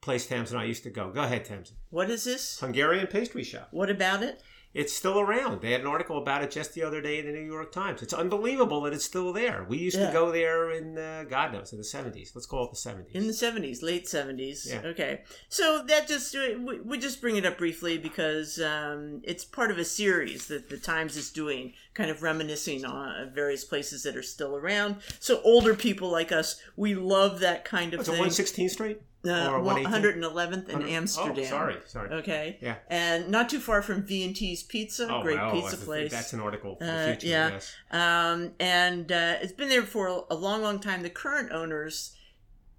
[0.00, 1.10] place Tamsin and I used to go.
[1.10, 1.76] Go ahead, Tamsin.
[1.90, 2.58] What is this?
[2.60, 3.68] Hungarian pastry shop.
[3.72, 4.40] What about it?
[4.74, 5.62] It's still around.
[5.62, 8.02] They had an article about it just the other day in the New York Times.
[8.02, 9.64] It's unbelievable that it's still there.
[9.66, 10.08] We used Yeah.
[10.08, 12.32] to go there in uh, God knows in the seventies.
[12.34, 13.14] Let's call it the seventies.
[13.14, 14.68] In the seventies, late seventies.
[14.70, 14.82] Yeah.
[14.84, 19.70] Okay, so that just we, we just bring it up briefly because um, it's part
[19.70, 24.14] of a series that the Times is doing, kind of reminiscing on various places that
[24.14, 24.96] are still around.
[25.20, 28.18] So older people like us, we love that kind of thing.
[28.18, 31.34] one Sixteenth Street Uh, or 111th in Amsterdam.
[31.38, 32.10] Oh, sorry, sorry.
[32.10, 32.58] Okay.
[32.60, 32.76] Yeah.
[32.88, 35.86] And not too far from V and T's Pizza, Oh, great wow, pizza that's a-
[35.86, 36.10] place.
[36.12, 37.26] That's an article for the Uh, future.
[37.26, 37.48] yeah.
[37.50, 37.74] Yes.
[37.90, 41.02] Um, and uh, it's been there for a, a long, long time.
[41.02, 42.14] The current owners,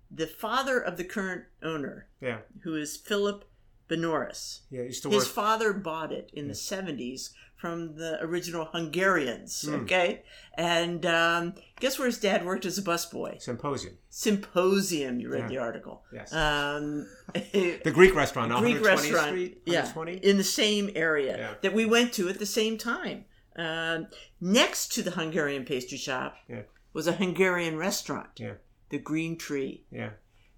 [0.10, 2.40] the father of the current owner, Yeah.
[2.64, 3.44] who is Philip
[3.90, 4.62] Binioris.
[4.70, 5.34] Yeah, used to His work.
[5.34, 9.76] father bought it in the 70s from the original Hungarians, Hmm.
[9.82, 10.24] okay?
[10.54, 13.42] And um, guess where his dad worked as a busboy?
[13.42, 13.98] Symposium.
[14.10, 15.48] Symposium, you read Yeah.
[15.48, 16.04] the article.
[16.14, 16.32] Yes.
[16.34, 20.18] Um, the Greek restaurant, Greek restaurant, Street, yeah, 120.
[20.18, 21.54] in the same area Yeah.
[21.62, 23.26] that we went to at the same time.
[23.56, 24.08] Um,
[24.40, 26.62] next to the Hungarian pastry shop Yeah.
[26.94, 28.54] was a Hungarian restaurant, Yeah.
[28.90, 29.84] the Green Tree.
[29.92, 30.12] Yeah.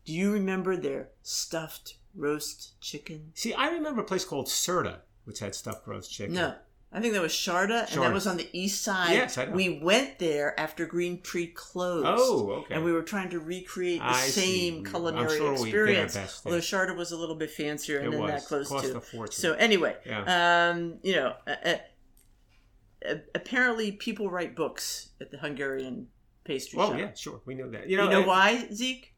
[0.05, 3.31] Do you remember their stuffed roast chicken?
[3.35, 6.35] See, I remember a place called Serta, which had stuffed roast chicken.
[6.35, 6.55] No.
[6.91, 9.11] I think that was Sharda, and that was on the east side.
[9.13, 9.51] Yes, I know.
[9.51, 12.07] We went there after Green Tree closed.
[12.09, 12.73] Oh, okay.
[12.73, 14.69] And we were trying to recreate the I see.
[14.71, 16.41] same I'm culinary sure we did our experience.
[16.45, 16.57] Although.
[16.57, 18.31] Sharda was a little bit fancier, and It then was.
[18.31, 18.97] that closed Cost too.
[18.97, 19.39] a fortune.
[19.39, 20.69] So anyway, Yeah.
[20.71, 21.55] um, you know, uh,
[23.07, 26.07] uh, apparently people write books at the Hungarian
[26.43, 26.89] pastry shop.
[26.89, 26.99] Oh shop.
[26.99, 27.41] yeah, sure.
[27.45, 27.85] We know that.
[27.87, 29.13] You You know, know, uh, why, Zeke?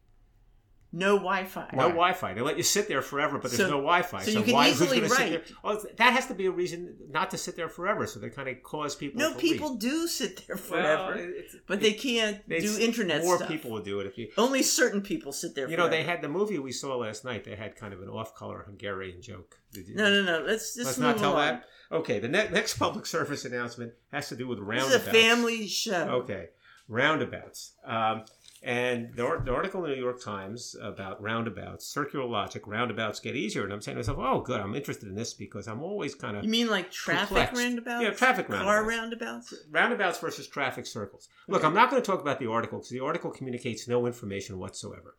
[0.94, 1.70] No Wi-Fi.
[1.72, 1.88] No Why?
[1.88, 2.34] Wi-Fi.
[2.34, 4.22] They let you sit there forever, but there's So- no Wi-Fi.
[4.24, 5.18] so you can why, easily who's write.
[5.32, 5.56] Sit there?
[5.64, 8.06] Oh, that has to be a reason not to sit there forever.
[8.06, 9.18] So they kind of cause people.
[9.18, 9.80] No, to people leave.
[9.80, 13.48] do sit there forever, it's- but they can't do internet More stuff.
[13.48, 14.28] people would do it if you.
[14.36, 15.66] Only certain people sit there.
[15.70, 17.44] You know, they had the movie we saw last night.
[17.44, 19.58] They had kind of an off-color Hungarian joke.
[19.74, 20.44] No, no, no.
[20.46, 21.46] Let's just Let's move not tell along.
[21.46, 21.64] that.
[21.90, 24.92] Okay, the ne- next public service announcement has to do with roundabouts.
[24.92, 25.16] This roundabouts.
[25.16, 26.08] is a family show.
[26.20, 26.48] Okay,
[26.88, 27.72] roundabouts.
[27.86, 28.24] Um,
[28.62, 33.34] and the, the article in the New York Times about roundabouts, circular logic, roundabouts get
[33.34, 33.64] easier.
[33.64, 36.36] And I'm saying to myself, oh, good, I'm interested in this because I'm always kind
[36.36, 37.60] of You mean like traffic Perplexed.
[37.60, 38.02] roundabouts?
[38.04, 39.52] Yeah, traffic Car roundabouts.
[39.52, 39.54] roundabouts.
[39.70, 41.28] roundabouts versus traffic circles.
[41.48, 44.58] Look, I'm not going to talk about the article because the article communicates no information
[44.58, 45.16] whatsoever.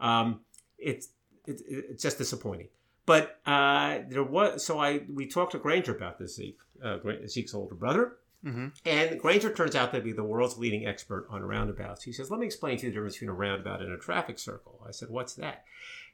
[0.00, 0.40] Um,
[0.78, 1.08] it's
[1.46, 2.68] it, it's just disappointing.
[3.06, 7.54] But uh, there was so I we talked to Granger about this Zeke, uh, Zeke's
[7.54, 12.04] older brother, hmm and Granger turns out to be the world's leading expert on roundabouts.
[12.04, 14.38] He says, "Let me explain to you the difference between a roundabout and a traffic
[14.38, 15.64] circle." I said, "What's that?"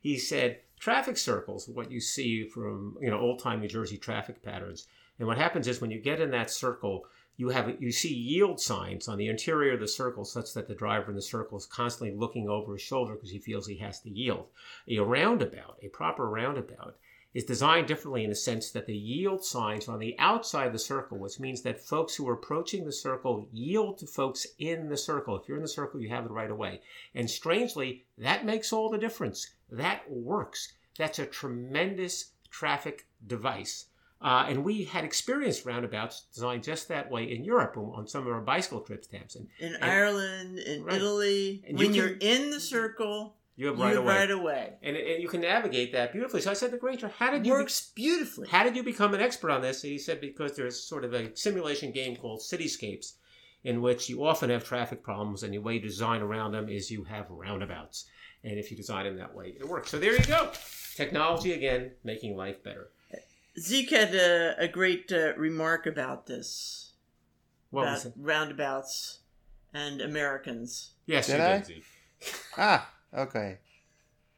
[0.00, 4.42] He said, "Traffic circles, what you see from you know old time New Jersey traffic
[4.42, 4.86] patterns,
[5.18, 8.60] and what happens is when you get in that circle." You have you see yield
[8.60, 11.64] signs on the interior of the circle, such that the driver in the circle is
[11.64, 14.48] constantly looking over his shoulder because he feels he has to yield.
[14.86, 16.98] A roundabout, a proper roundabout,
[17.32, 20.72] is designed differently in the sense that the yield signs are on the outside of
[20.72, 24.88] the circle, which means that folks who are approaching the circle yield to folks in
[24.88, 25.36] the circle.
[25.36, 26.80] If you're in the circle, you have it right away.
[27.14, 29.48] And strangely, that makes all the difference.
[29.70, 30.72] That works.
[30.98, 33.86] That's a tremendous traffic device.
[34.22, 38.32] Uh, and we had experienced roundabouts designed just that way in Europe on some of
[38.32, 39.48] our bicycle trips, Tamsin.
[39.60, 40.96] In And- Ireland, in Right.
[40.96, 44.14] Italy, And when you are in the circle, You have right right away.
[44.14, 44.72] right away.
[44.82, 46.40] And, and you can navigate that beautifully.
[46.40, 48.48] So I said to Granger, how did you Works beautifully.
[48.48, 49.84] How did you become an expert on this?
[49.84, 53.16] And he said because there's sort of a simulation game called Cityscapes,
[53.62, 56.90] in which you often have traffic problems, and the way to design around them is
[56.90, 58.06] you have roundabouts.
[58.44, 59.90] And if you design them that way, it works.
[59.90, 60.50] So there you go.
[60.96, 62.88] Technology again, making life better.
[63.58, 66.92] Zeke had a, a great uh, remark about this,
[67.68, 68.12] What about was it?
[68.16, 69.18] roundabouts
[69.74, 70.92] and Americans.
[71.04, 71.56] Yes, Did you I?
[71.58, 71.84] did, Zeke.
[72.56, 73.58] Ah, okay.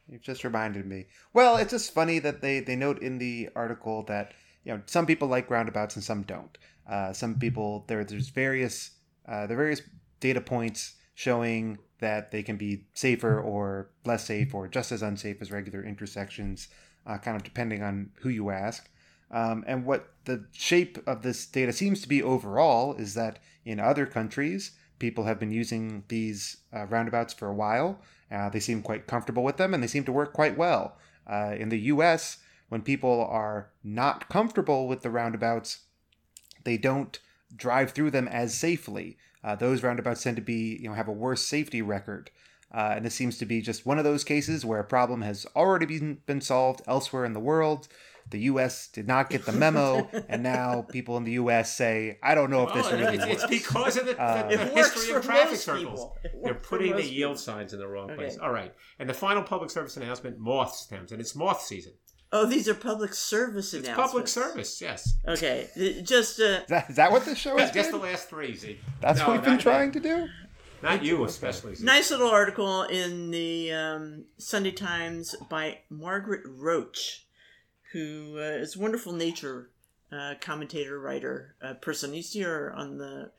[0.08, 1.06] You've just reminded me.
[1.32, 5.06] Well, it's just funny that they, they note in the article that you know some
[5.06, 6.58] people like roundabouts and some don't.
[6.88, 8.90] Uh, some people there there's various
[9.26, 9.82] uh, there are various
[10.20, 15.40] data points showing that they can be safer or less safe or just as unsafe
[15.40, 16.68] as regular intersections,
[17.06, 18.88] uh, kind of depending on who you ask.
[19.30, 23.80] Um, and what the shape of this data seems to be overall is that in
[23.80, 28.00] other countries, people have been using these uh, roundabouts for a while.
[28.30, 30.96] Uh, they seem quite comfortable with them and they seem to work quite well.
[31.26, 32.38] Uh, in the US,
[32.68, 35.80] when people are not comfortable with the roundabouts,
[36.62, 37.18] they don't
[37.54, 39.18] drive through them as safely.
[39.42, 42.30] Uh, those roundabouts tend to be, you know, have a worse safety record.
[42.72, 45.46] Uh, and this seems to be just one of those cases where a problem has
[45.56, 47.88] already been, been solved elsewhere in the world.
[48.32, 48.88] The U.S.
[48.88, 51.76] did not get the memo, and now people in the U.S.
[51.76, 54.54] say, "I don't know if this Oh, really it's, it's because of the, Uh, the,
[54.54, 56.10] It history of traffic circles.
[56.42, 57.42] They're putting the most yield people.
[57.42, 58.16] signs in the wrong Okay.
[58.16, 58.38] place.
[58.38, 58.72] All right.
[58.98, 61.92] And the final public service announcement, moth stems, and it's moth season.
[62.34, 64.10] Oh, these are public service It's announcements.
[64.12, 65.16] public service, yes.
[65.28, 65.68] Okay,
[66.02, 67.70] just uh, Is that, is that what this show is?
[67.74, 68.78] Just the last three, Z.
[69.02, 70.26] That's No, what we've been not- trying to do.
[70.82, 71.74] Not you, especially.
[71.74, 71.84] Z.
[71.84, 77.26] nice little article in the um, Sunday Times by Margaret Roach,
[77.92, 79.70] who uh, is a wonderful nature
[80.11, 82.14] uh, commentator, writer, uh, person.
[82.14, 83.31] You see her on the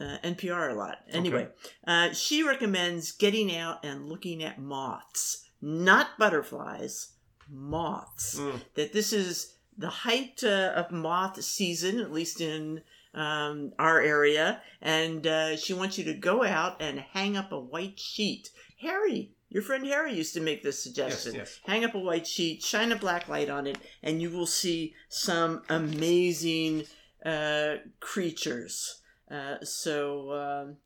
[0.00, 0.98] uh, NPR a lot.
[1.10, 1.48] Anyway,
[1.86, 7.12] uh, she recommends getting out and looking at moths, not butterflies,
[7.48, 8.38] moths.
[8.38, 8.60] Mm.
[8.74, 12.82] That this is the height uh, of moth season, at least in
[13.14, 17.60] um, our area, and uh, she wants you to go out and hang up a
[17.60, 18.50] white sheet.
[18.80, 21.34] Harry Your friend Harry used to make this suggestion.
[21.34, 21.58] yes.
[21.66, 24.94] Hang up a white sheet, shine a black light on it, and you will see
[25.08, 26.84] some amazing
[27.26, 29.02] uh, creatures.
[29.28, 30.76] Uh, so um,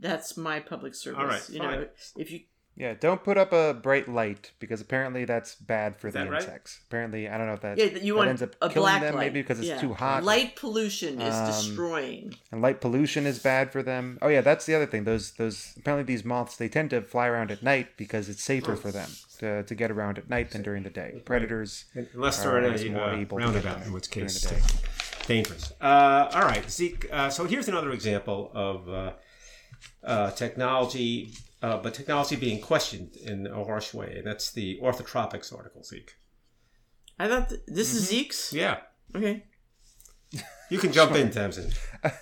[0.00, 1.20] that's my public service.
[1.20, 2.40] All right, you know, if you
[2.74, 6.30] Yeah, don't put up a bright light because apparently that's bad for Is the that
[6.30, 6.40] right?
[6.40, 6.80] insects.
[6.88, 9.02] Apparently, I don't know if that, yeah, you that want ends up a killing black
[9.02, 9.26] them light.
[9.26, 9.78] maybe because it's Yeah.
[9.80, 10.24] too hot.
[10.24, 12.34] Light pollution is Um, destroying.
[12.50, 14.18] and light pollution is bad for them.
[14.22, 15.04] Oh yeah, that's the other thing.
[15.04, 18.74] Those those apparently these moths they tend to fly around at night because it's safer
[18.74, 21.20] for them to, to get around at night than during the day.
[21.26, 21.84] Predators.
[22.14, 24.62] Unless they're in it's more a uh, able roundabout, in which case the day.
[25.26, 25.72] dangerous.
[25.78, 27.06] Uh, all right, Zeke.
[27.12, 29.12] Uh, so here's another example of uh,
[30.02, 35.56] uh, technology, uh, but technology being questioned in a harsh way, and that's the orthotropics
[35.56, 36.16] article, Zeke.
[37.18, 37.96] I thought th- this Mm-hmm.
[37.98, 38.52] is Zeke's.
[38.52, 38.78] Yeah,
[39.14, 39.44] Okay.
[40.70, 41.70] you can jump in, Tamsin.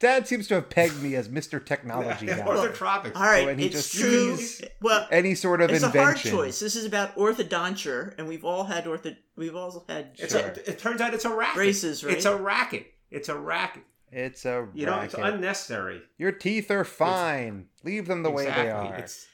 [0.00, 1.64] Dad seems to have pegged me as Mr.
[1.64, 2.38] Technology guy.
[2.38, 3.16] orthotropics.
[3.16, 4.38] All right, and he it's just true.
[4.80, 6.00] Well, Any sort of it's invention.
[6.00, 6.60] a hard choice.
[6.60, 9.16] This is about orthodonture, and we've all had ortho.
[9.34, 10.38] We've all had Sure.
[10.38, 11.56] a, it turns out it's a racket.
[11.56, 12.14] Braces, right?
[12.14, 12.86] It's a racket.
[13.10, 13.82] It's a racket.
[14.12, 16.02] It's a You know, it's unnecessary.
[16.18, 17.66] Your teeth are fine.
[17.84, 18.94] Leave them the way they are.
[18.96, 19.26] It's,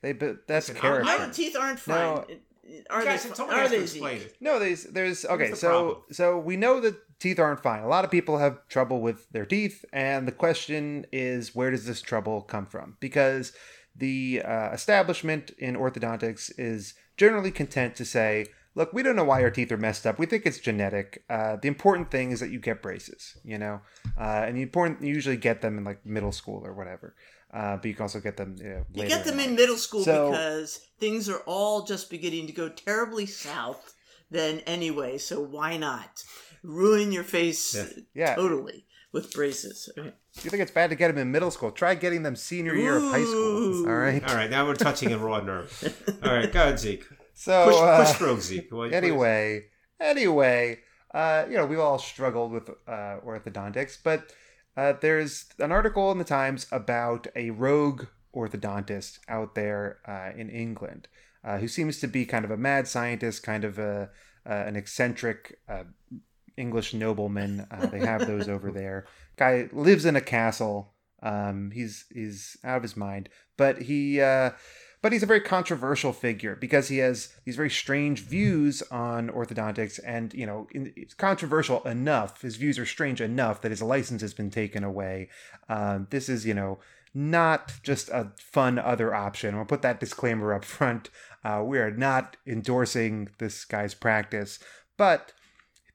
[0.00, 1.04] They but that's Listen, character.
[1.04, 1.96] My teeth aren't fine.
[2.16, 2.24] No.
[2.28, 3.42] It- it- Are guys, they?
[3.44, 3.80] Are they?
[3.82, 4.36] explain it.
[4.40, 5.50] No, there's there's okay.
[5.50, 6.02] the So problem?
[6.12, 7.82] so we know that teeth aren't fine.
[7.82, 11.86] A lot of people have trouble with their teeth, and the question is, where does
[11.86, 12.96] this trouble come from?
[13.00, 13.52] Because
[13.94, 19.42] the uh, establishment in orthodontics is generally content to say, look, we don't know why
[19.42, 20.18] our teeth are messed up.
[20.18, 21.24] We think it's genetic.
[21.28, 23.80] Uh, the important thing is that you get braces, you know,
[24.18, 27.14] uh, and the important you usually get them in like middle school or whatever.
[27.52, 28.56] Uh, but you can also get them.
[28.58, 29.48] You, know, You get them life.
[29.48, 33.94] in middle school So- because things are all just beginning to go terribly south.
[34.30, 36.24] Then anyway, so why not
[36.62, 37.84] ruin your face Yeah.
[38.14, 38.34] Yeah.
[38.36, 39.90] totally with braces?
[39.98, 40.14] Okay.
[40.42, 41.70] You think it's bad to get them in middle school?
[41.72, 43.86] Try getting them senior year of high school.
[43.86, 44.24] All right.
[44.26, 45.70] All right, now we're touching a raw nerve.
[46.24, 47.04] All right, go ahead, Zeke.
[47.34, 48.72] So Push, uh, push stroke, Zeke.
[48.72, 49.66] What- anyway,
[50.00, 50.80] anyway,
[51.14, 54.32] uh, you know, we've all struggled with uh, orthodontics, but
[54.76, 60.48] uh, there's an article in the Times about a rogue orthodontist out there uh, in
[60.48, 61.08] England
[61.44, 64.10] uh, who seems to be kind of a mad scientist, kind of a
[64.48, 65.84] uh, an eccentric uh,
[66.56, 67.66] English nobleman.
[67.70, 69.06] Uh, they have those over there.
[69.36, 70.94] Guy lives in a castle.
[71.22, 74.20] Um, he's he's out of his mind, but he.
[75.02, 79.98] But he's a very controversial figure because he has these very strange views on orthodontics
[80.06, 84.32] and you know it's controversial enough his views are strange enough that his license has
[84.32, 85.28] been taken away.
[85.68, 86.78] Um, this is you know
[87.14, 89.54] not just a fun other option.
[89.54, 91.10] I'll put that disclaimer up front.
[91.44, 94.60] Uh, we are not endorsing this guy's practice
[94.96, 95.32] but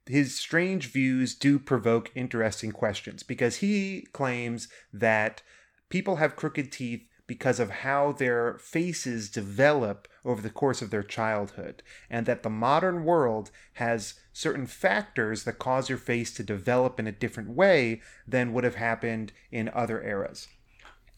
[0.06, 5.42] his strange views do provoke interesting questions because he claims that
[5.90, 11.04] people have crooked teeth because of how their faces develop over the course of their
[11.04, 17.00] childhood, and that the modern world has certain factors that cause your face to develop
[17.00, 20.48] in a different way than would have happened in other eras.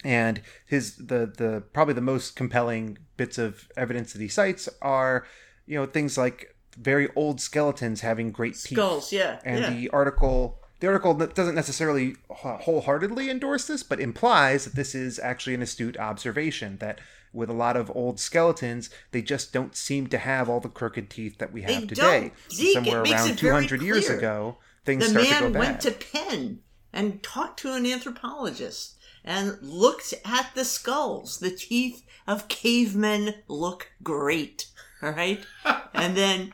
[0.04, 5.26] And his the the probably the most compelling bits of evidence that he cites are,
[5.65, 9.69] you know, things like very old skeletons having great teeth Skulls, yeah, and yeah.
[9.69, 15.54] the article the article doesn't necessarily wholeheartedly endorse this but implies that this is actually
[15.54, 17.00] an astute observation that
[17.32, 21.10] with a lot of old skeletons they just don't seem to have all the crooked
[21.10, 22.52] teeth that we have They today don't.
[22.52, 25.82] Zeke, somewhere around it very 200 years ago things the start to go man went
[25.82, 26.60] to Penn
[26.92, 31.39] and talked to an anthropologist and looked at the skulls.
[31.39, 34.68] The teeth of cavemen look great.
[35.02, 35.39] All right,
[35.94, 36.54] and then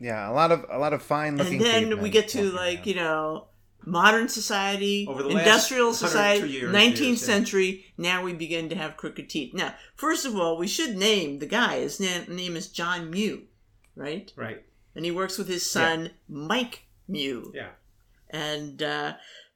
[0.00, 2.86] yeah a lot of a lot of fine looking and then we get to like
[2.86, 3.47] you know
[3.88, 7.26] modern society, industrial society, years, 19th years, yeah.
[7.26, 7.84] century.
[7.96, 9.54] Now we begin to have crooked teeth.
[9.54, 11.80] Now, first of all, we should name the guy.
[11.80, 13.44] His na- name is John Mew,
[13.96, 14.32] right?
[14.36, 14.64] Right.
[14.94, 17.52] And he works with his son Mike Mew.
[17.54, 17.70] Yeah.
[18.30, 19.14] And uh,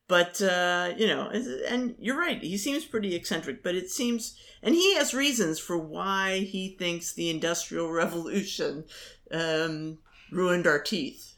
[0.08, 1.30] but uh, you know,
[1.68, 2.40] and you're right.
[2.42, 7.12] He seems pretty eccentric, but it seems, and he has reasons for why he thinks
[7.12, 8.84] the Industrial Revolution
[9.30, 9.98] um,
[10.30, 11.31] ruined our teeth.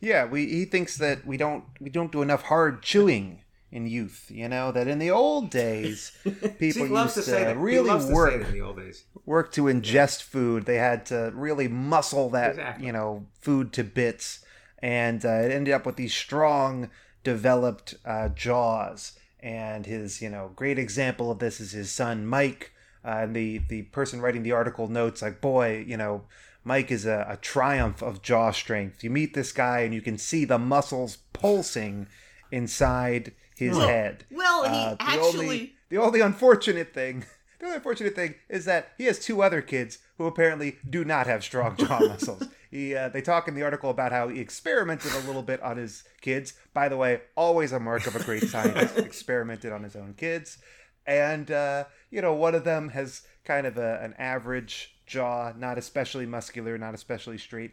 [0.00, 4.26] Yeah, we he thinks that we don't we don't do enough hard chewing in youth.
[4.30, 6.12] You know that in the old days,
[6.58, 9.04] people used to to, really work to in the old days.
[9.24, 10.66] work to ingest food.
[10.66, 12.86] They had to really muscle that Exactly.
[12.86, 14.44] you know food to bits,
[14.80, 16.90] and uh, it ended up with these strong,
[17.24, 19.18] developed uh, jaws.
[19.40, 22.72] And his you know great example of this is his son Mike.
[23.04, 26.22] Uh, and the the person writing the article notes like, boy, you know.
[26.66, 29.04] Mike is a, a triumph of jaw strength.
[29.04, 32.08] You meet this guy and you can see the muscles pulsing
[32.50, 34.24] inside his Well- head.
[34.30, 37.24] well, he Uh, the actually- only, the only unfortunate thing
[37.58, 41.26] The only unfortunate thing is that he has two other kids who apparently do not
[41.26, 42.42] have strong jaw muscles.
[42.70, 45.78] He, uh, they talk in the article about how he experimented a little bit on
[45.78, 46.52] his kids.
[46.74, 48.98] By the way, always a mark of a great scientist.
[49.10, 50.58] experimented on his own kids,
[51.06, 55.78] and uh, you know, one of them has kind of a, an average jaw, not
[55.78, 57.72] especially muscular, not especially straight.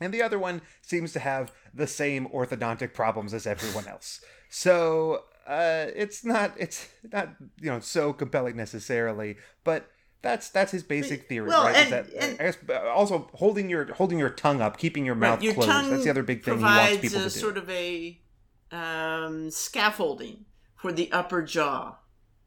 [0.00, 4.20] And the other one seems to have the same orthodontic problems as everyone else.
[4.50, 7.30] So uh, it's not it's not
[7.60, 9.90] you know so compelling necessarily, but
[10.22, 11.76] that's that's his basic theory, Well, right?
[11.76, 12.56] and- that, and- I guess,
[12.88, 15.68] also holding your holding your tongue up, keeping your mouth your closed.
[15.92, 17.40] That's the other big thing he provides wants people a to do.
[17.40, 18.20] sort of a
[18.72, 20.44] um, scaffolding
[20.76, 21.96] for the upper jaw.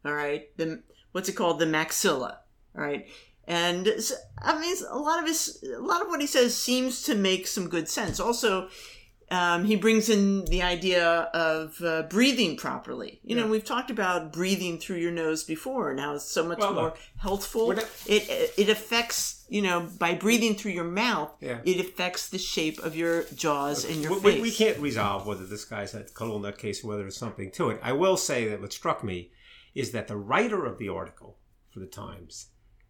[0.04, 0.82] All right, the
[1.12, 1.58] what's it called?
[1.60, 2.38] The maxilla.
[2.76, 3.06] All right,
[3.48, 3.88] and
[4.40, 7.46] I mean, a lot of his, a lot of what he says seems to make
[7.48, 8.20] some good sense.
[8.20, 8.68] Also.
[9.30, 13.20] Um, he brings in the idea of uh, breathing properly.
[13.22, 16.72] You know, we've talked about breathing through your nose before, Now it's so much Well,
[16.72, 17.74] more look, healthful.
[17.74, 21.30] not- It it affects you know by breathing through your mouth.
[21.42, 21.58] Yeah.
[21.66, 24.34] It affects the shape of your jaws and your we, face.
[24.36, 27.50] we, we can't resolve whether this guy's had a total nutcase or whether there's something
[27.50, 27.80] to it.
[27.82, 29.30] I will say that what struck me
[29.74, 31.36] is that the writer of the article
[31.70, 32.46] for the Times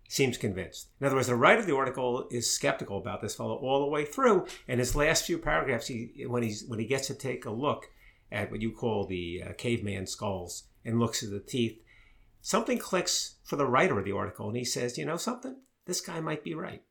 [0.08, 0.88] seems convinced.
[1.00, 3.90] In other words, the writer of the article is skeptical about this fellow all the
[3.90, 4.46] way through.
[4.66, 7.86] And his last few paragraphs, he when he's when he gets to take a look
[8.32, 11.78] at what you call the uh, caveman skulls and looks at the teeth,
[12.40, 15.56] something clicks for the writer of the article, and he says, "You know something?
[15.86, 16.82] This guy might be right."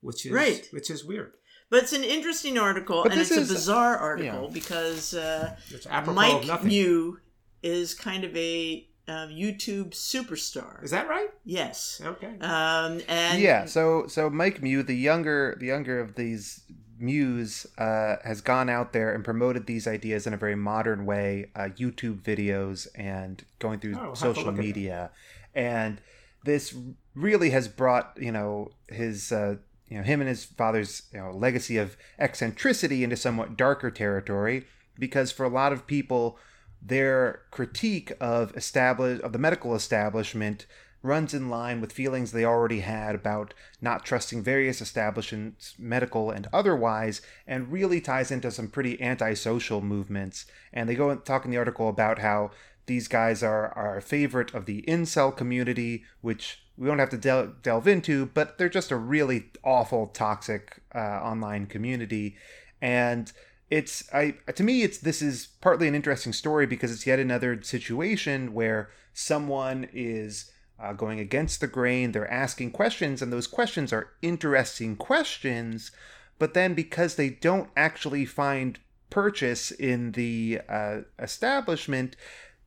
[0.00, 0.68] Which is Right.
[0.70, 1.32] which is weird.
[1.68, 4.50] But it's an interesting article, But and it's is- a bizarre article yeah.
[4.52, 6.68] because uh, It's apropos of Mike nothing.
[6.68, 7.18] Mew
[7.62, 10.82] is kind of a uh, YouTube superstar.
[10.82, 11.28] Is that right?
[11.44, 12.00] yes.
[12.04, 12.38] Okay.
[12.40, 16.62] Um, and yeah, so so Mike Mew, the younger the younger of these
[16.98, 21.50] Mews, uh, has gone out there and promoted these ideas in a very modern way,
[21.54, 24.62] uh, YouTube videos and going through Oh, I'll have to social look at that.
[24.62, 25.10] media,
[25.54, 26.00] and
[26.44, 26.74] this
[27.14, 29.56] really has brought you know his uh,
[29.88, 34.64] you know him and his father's you know legacy of eccentricity into somewhat darker territory
[34.98, 36.38] because for a lot of people
[36.86, 40.66] their critique of establish of the medical establishment
[41.02, 46.48] runs in line with feelings they already had about not trusting various establishments, medical and
[46.52, 50.46] otherwise, and really ties into some pretty antisocial movements.
[50.72, 52.50] And they go and talk in the article about how
[52.86, 57.18] these guys are, are a favorite of the incel community, which we don't have to
[57.18, 62.36] del- delve into, but they're just a really awful, toxic uh, online community.
[62.80, 63.32] And
[63.70, 67.60] it's I to me it's this is partly an interesting story because it's yet another
[67.62, 72.12] situation where someone is uh, going against the grain.
[72.12, 75.90] They're asking questions, and those questions are interesting questions.
[76.38, 82.14] But then, because they don't actually find purchase in the uh, establishment,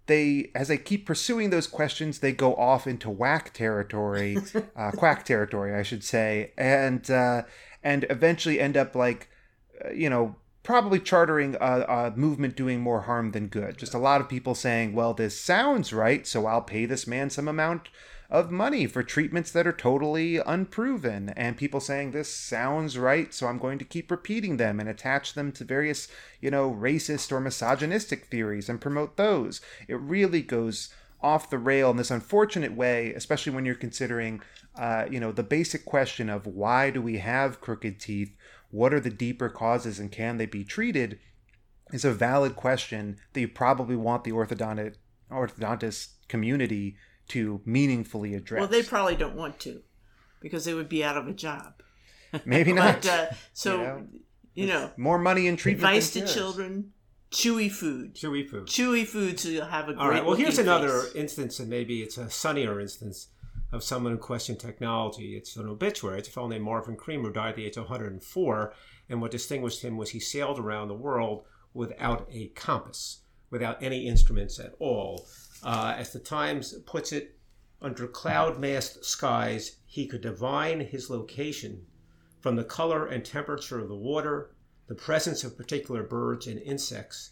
[0.08, 4.38] they, as they keep pursuing those questions, they go off into whack territory,
[4.76, 7.43] uh, quack territory, I should say, and uh,
[7.84, 9.30] and eventually end up like,
[9.86, 13.78] uh, you know, probably chartering a, a movement doing more harm than good.
[13.78, 17.30] Just a lot of people saying, well, this sounds right, so I'll pay this man
[17.30, 17.89] some amount
[18.30, 21.30] of money for treatments that are totally unproven.
[21.30, 25.34] And people saying, this sounds right, so I'm going to keep repeating them and attach
[25.34, 26.07] them to various,
[26.39, 29.62] you know, racist or misogynistic theories and promote those.
[29.88, 34.41] It really goes off the rail in this unfortunate way, especially when you're considering,
[34.78, 38.36] uh, you know, the basic question of why do we have crooked teeth?
[38.72, 41.20] What are the deeper causes and can they be treated?
[41.92, 44.96] Is a valid question that you probably want the orthodontic
[45.32, 46.96] orthodontist community
[47.30, 48.60] to meaningfully address.
[48.60, 49.82] well, they probably don't want to
[50.42, 51.82] because they would be out of a job.
[52.46, 53.02] maybe not.
[53.02, 54.08] But uh, so You know,
[54.56, 55.84] you know, More money in treatment.
[55.88, 56.36] advice than to cures.
[56.36, 56.92] children:
[57.32, 58.68] chewy food, Chewy food.
[58.68, 59.98] chewy food to have a great.
[60.04, 60.26] All right.
[60.26, 61.16] Well, here's another face.
[61.16, 63.28] instance, and maybe it's a sunnier instance
[63.72, 65.36] of someone who questioned technology.
[65.36, 66.20] It's an obituary.
[66.20, 68.74] It's a fellow named Marvin Creamer, died at the age of 104.
[69.10, 74.08] And what distinguished him was he sailed around the world without a compass, without any
[74.08, 75.28] instruments at all.
[75.64, 77.38] Uh, as the Times puts it,
[77.82, 81.86] under cloud masked skies, he could divine his location
[82.42, 84.52] from the color and temperature of the water,
[84.88, 87.32] the presence of particular birds and insects,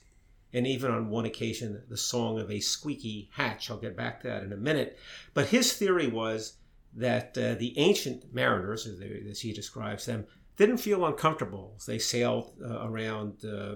[0.57, 3.69] and even on one occasion, the song of a squeaky hatch.
[3.69, 4.97] I'll get back to that in a minute.
[5.35, 6.57] But his theory was
[6.95, 10.25] that uh, the ancient mariners, as, he describes them,
[10.57, 13.75] didn't feel uncomfortable they sailed uh, around uh,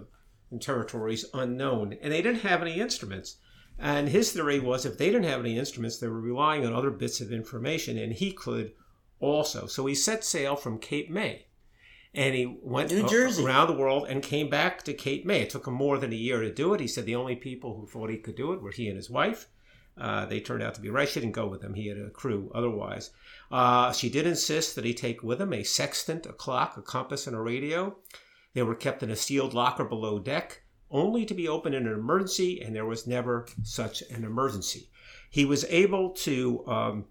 [0.51, 3.37] in territories unknown, and they didn't have any instruments.
[3.77, 6.89] And his theory was if they didn't have any instruments, they were relying on other
[6.89, 8.71] bits of information, and he could
[9.19, 9.67] also.
[9.67, 11.45] So he set sail from Cape May
[12.13, 13.43] and he went New Jersey.
[13.43, 15.41] around the world and came back to Cape May.
[15.41, 16.81] It took him more than a year to do it.
[16.81, 19.09] He said the only people who thought he could do it were he and his
[19.09, 19.47] wife.
[19.97, 21.07] Uh, they turned out to be right.
[21.07, 21.73] She didn't go with him.
[21.73, 23.11] He had a crew otherwise.
[23.51, 27.27] Uh, she did insist that he take with him a sextant, a clock, a compass,
[27.27, 27.95] and a radio.
[28.53, 31.93] They were kept in a sealed locker below deck, only to be opened in an
[31.93, 34.89] emergency, and there was never such an emergency.
[35.29, 37.05] He was able to um,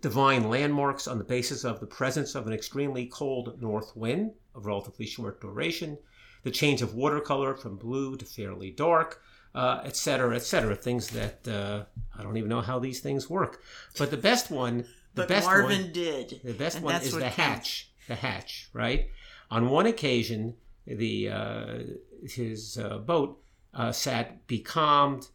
[0.00, 4.66] divine landmarks on the basis of the presence of an extremely cold north wind of
[4.66, 5.98] relatively short duration,
[6.42, 9.22] the change of watercolor from blue to fairly dark,
[9.54, 10.74] etc., uh, etc.
[10.74, 11.84] Et things that uh,
[12.16, 13.62] I don't even know how these things work.
[13.96, 14.78] But the best one,
[15.14, 16.40] the but best Marvin one, did.
[16.44, 17.36] The best one is the counts.
[17.36, 17.90] hatch.
[18.06, 19.08] The hatch, right?
[19.50, 20.54] On one occasion,
[20.86, 21.78] the uh,
[22.26, 23.42] his uh, boat
[23.74, 25.28] uh, sat becalmed,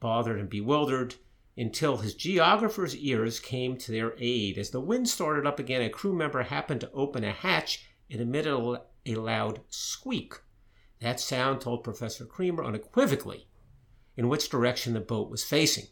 [0.00, 1.14] bothered, and bewildered
[1.60, 4.56] until his geographer's ears came to their aid.
[4.56, 8.18] As the wind started up again, a crew member happened to open a hatch and
[8.18, 8.54] emitted
[9.04, 10.36] a, loud squeak.
[11.02, 13.46] That sound told Professor Creamer unequivocally
[14.16, 15.84] in which direction the boat was facing.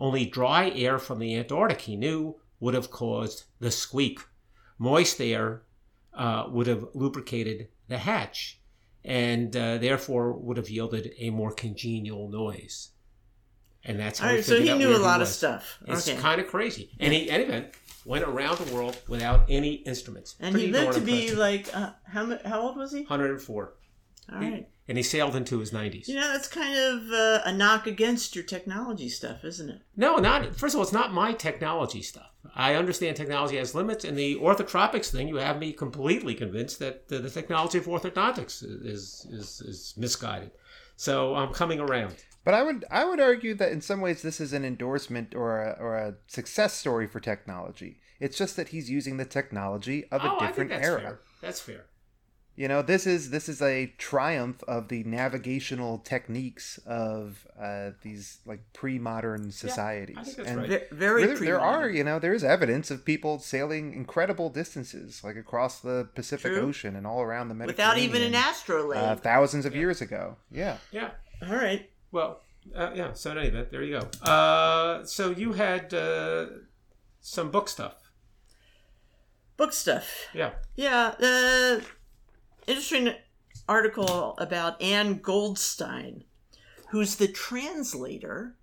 [0.00, 4.18] Only dry air from the Antarctic, he knew, would have caused the squeak.
[4.76, 5.62] Moist air
[6.14, 8.60] uh, would have lubricated the hatch
[9.04, 12.90] and uh, therefore would have yielded a more congenial noise.
[13.88, 15.78] And that's how All he so he knew a lot of stuff.
[15.86, 16.20] It's okay.
[16.20, 16.90] kind of crazy.
[16.98, 17.70] And he, anyway,
[18.04, 20.34] went around the world without any instruments.
[20.40, 23.00] and he Pretty lived to be like uh, how how old was he?
[23.02, 23.72] 104.
[24.32, 24.68] All He- right.
[24.88, 26.06] And he sailed into his 90s.
[26.06, 29.80] You know, that's kind of uh, a knock against your technology stuff, isn't it?
[29.96, 32.30] No, not first of all, it's not my technology stuff.
[32.54, 37.08] I understand technology has limits, and the orthotropics thing, you have me completely convinced that
[37.08, 38.62] the, the technology of orthodontics
[38.94, 40.52] is, is is misguided.
[40.96, 42.14] So I'm coming around.
[42.46, 45.60] But I would I would argue that in some ways this is an endorsement or
[45.60, 47.98] a, or a success story for technology.
[48.20, 51.00] It's just that he's using the technology of a oh, different I think that's era.
[51.00, 51.20] fair.
[51.42, 51.86] That's fair.
[52.54, 58.38] You know, this is this is a triumph of the navigational techniques of uh, these
[58.46, 60.16] like pre-modern societies.
[60.16, 60.68] I think that's and right.
[60.68, 61.82] Ve- very there, there pre-modern.
[61.82, 66.52] are, you know, there is evidence of people sailing incredible distances, like across the Pacific
[66.52, 66.68] True.
[66.68, 68.98] Ocean and all around the Mediterranean without even an astrolabe.
[68.98, 70.36] uh, thousands of years ago.
[70.52, 70.76] Yeah.
[70.92, 71.10] Yeah.
[71.42, 71.90] All right.
[72.16, 72.40] Well,
[72.74, 73.12] uh, yeah.
[73.12, 74.08] So in any event, there you go.
[74.30, 76.46] Uh, so you had uh,
[77.20, 77.92] some book stuff.
[79.58, 80.08] Book stuff.
[80.32, 80.52] Yeah.
[80.76, 81.80] Yeah, uh,
[82.66, 83.12] interesting
[83.68, 86.24] article about Ann Goldstein,
[86.88, 88.54] who's the translator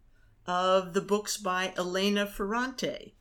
[0.48, 3.14] of the books by Elena Ferrante,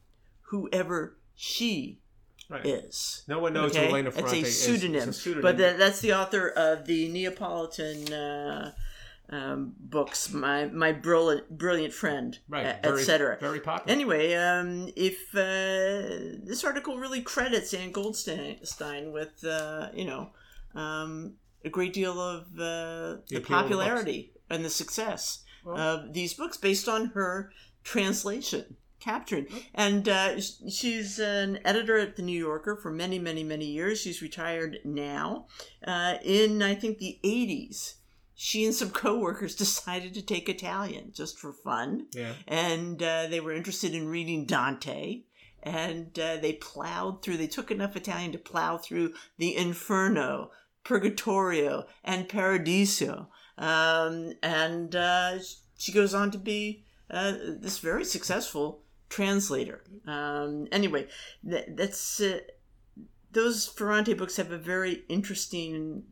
[0.48, 1.98] whoever she
[2.48, 2.64] Right.
[2.66, 3.22] is.
[3.28, 3.84] No one knows Okay?
[3.86, 4.48] who Elena Ferrante a is.
[4.48, 5.42] It's a pseudonym.
[5.42, 8.72] but that, that's the author of the Neapolitan uh,
[9.30, 10.32] um, books.
[10.32, 12.66] My my brilliant brilliant friend, right.
[12.66, 13.38] et Very, cetera.
[13.40, 13.92] Very popular.
[13.92, 20.30] Anyway, um, if uh, this article really credits Ann Goldstein with, uh, you know,
[20.74, 26.34] um, a great deal of uh, the, the popularity and the success Well- of these
[26.34, 27.52] books based on her
[27.84, 29.48] translation captured.
[29.74, 34.00] And uh, she's an editor at the New Yorker for many, many, many years.
[34.00, 35.46] She's retired now.
[35.84, 37.94] Uh, in I think the '80s,
[38.34, 42.32] she and some coworkers decided to take Italian just for fun yeah.
[42.46, 45.22] and uh, they were interested in reading Dante.
[45.64, 50.50] And uh, they plowed through, they took enough Italian to plow through the Inferno,
[50.82, 53.28] Purgatorio, and Paradiso.
[53.58, 55.38] Um, and uh,
[55.78, 59.84] she goes on to be uh, this very successful translator.
[60.06, 61.06] Um, anyway,
[61.48, 62.40] th- that's uh,
[63.30, 66.04] those Ferrante books have a very interesting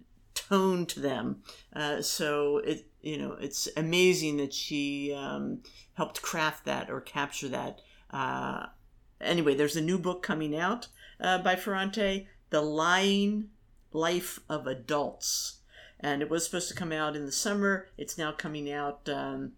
[0.49, 1.43] tone to them.
[1.74, 5.62] Uh, so it you know it's amazing that she um,
[5.95, 7.80] helped craft that or capture that.
[8.11, 8.66] Uh,
[9.20, 10.88] anyway, there's a new book coming out
[11.20, 13.51] uh, by Ferrante, "The Lying
[13.93, 15.61] Life of Adults,"
[15.99, 17.86] and it was supposed to come out in the summer.
[17.97, 19.53] It's now coming out um,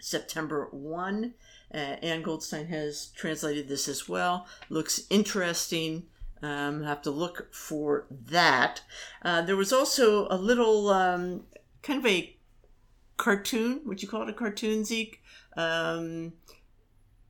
[0.00, 1.34] September one.
[1.74, 4.46] Uh, Ann Goldstein has translated this as well.
[4.68, 6.04] Looks interesting.
[6.42, 8.82] Um, have to look for that.
[9.24, 11.44] Uh, there was also a little um,
[11.82, 12.36] kind of a
[13.16, 13.82] cartoon.
[13.86, 15.22] Would you call it a cartoon, Zeke?
[15.56, 16.32] Um,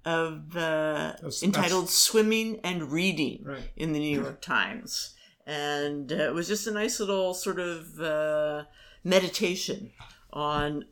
[0.05, 3.71] of uh, That's- entitled "Swimming and Reading" Right.
[3.77, 5.15] in the New York Times,
[5.47, 8.65] and uh, it was just a nice little sort of uh,
[9.05, 9.93] meditation
[10.33, 10.87] on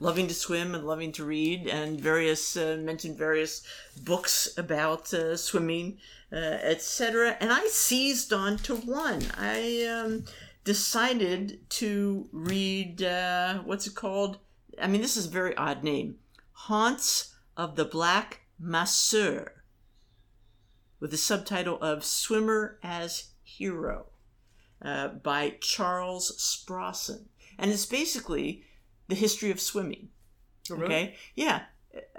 [0.00, 3.62] loving to swim and loving to read, and various uh, mentioned various
[4.02, 5.98] books about uh, swimming,
[6.32, 7.36] uh, etc.
[7.40, 9.22] And I seized on to one.
[9.38, 10.24] I um,
[10.64, 14.38] decided to read uh, what's it called?
[14.80, 16.16] I mean, this is a very odd name.
[16.52, 19.52] Haunts of the Black Masseur,
[20.98, 24.06] with the subtitle of Swimmer as Hero
[24.82, 27.28] uh, by Charles Sprawson.
[27.58, 28.64] And it's basically
[29.08, 30.08] the history of swimming.
[30.70, 30.84] Oh, really?
[30.94, 31.14] Okay?
[31.34, 31.62] Yeah.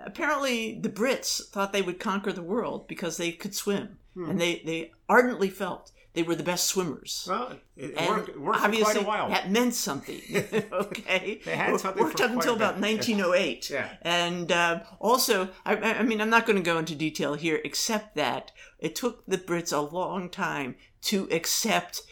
[0.05, 4.29] apparently the Brits thought they would conquer the world because they could swim, Hmm.
[4.29, 7.25] and they they ardently felt they were the best swimmers.
[7.29, 9.29] Well, it, worked, it worked for obviously, quite a while.
[9.29, 10.21] that meant something.
[10.71, 13.69] okay, They had something worked up until about 1908.
[13.73, 13.89] Yeah.
[14.01, 18.15] And uh, also, I, I mean, I'm not going to go into detail here, except
[18.15, 22.03] that it took the Brits a long time to accept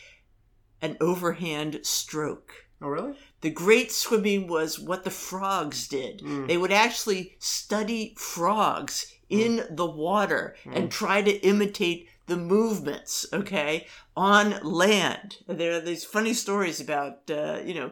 [0.82, 2.52] an overhand stroke.
[2.82, 3.18] oh, really?
[3.44, 6.22] The great swimming was what the frogs did.
[6.22, 6.48] Mm.
[6.48, 13.86] They would actually study frogs in the water and try to imitate the movements, okay,
[14.16, 15.40] on land.
[15.46, 17.92] There are these funny stories about, uh, you know,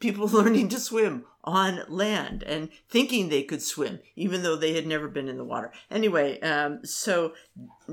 [0.00, 4.88] people learning to swim on land and thinking they could swim, even though they had
[4.88, 5.70] never been in the water.
[5.88, 7.32] Anyway, um, so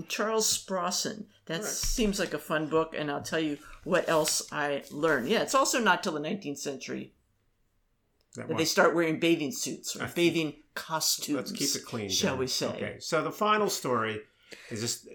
[0.08, 4.84] Charles Sprawson, that seems like a fun book, and I'll tell you what else I
[4.92, 5.28] learned.
[5.28, 7.14] Yeah, it's also not till the 19th century
[8.36, 11.36] That that they start wearing bathing suits or bathing costumes.
[11.38, 12.10] Let's keep it clean.
[12.10, 12.40] shall then.
[12.40, 12.68] we say?
[12.68, 12.96] Okay.
[13.00, 14.22] So the final story
[14.70, 15.08] is this.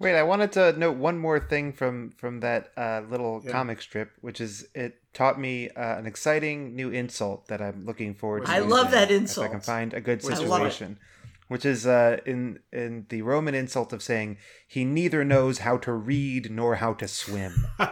[0.00, 3.50] Wait, I wanted to note one more thing from from that uh, little Yeah.
[3.50, 8.14] comic strip, which is it taught me uh, an exciting new insult that I'm looking
[8.14, 8.50] forward to.
[8.52, 9.46] I love that insult.
[9.46, 10.98] If I can find a good Which is situation,
[11.48, 15.92] which is uh, in in the Roman insult of saying he neither knows how to
[15.92, 17.66] read nor how to swim.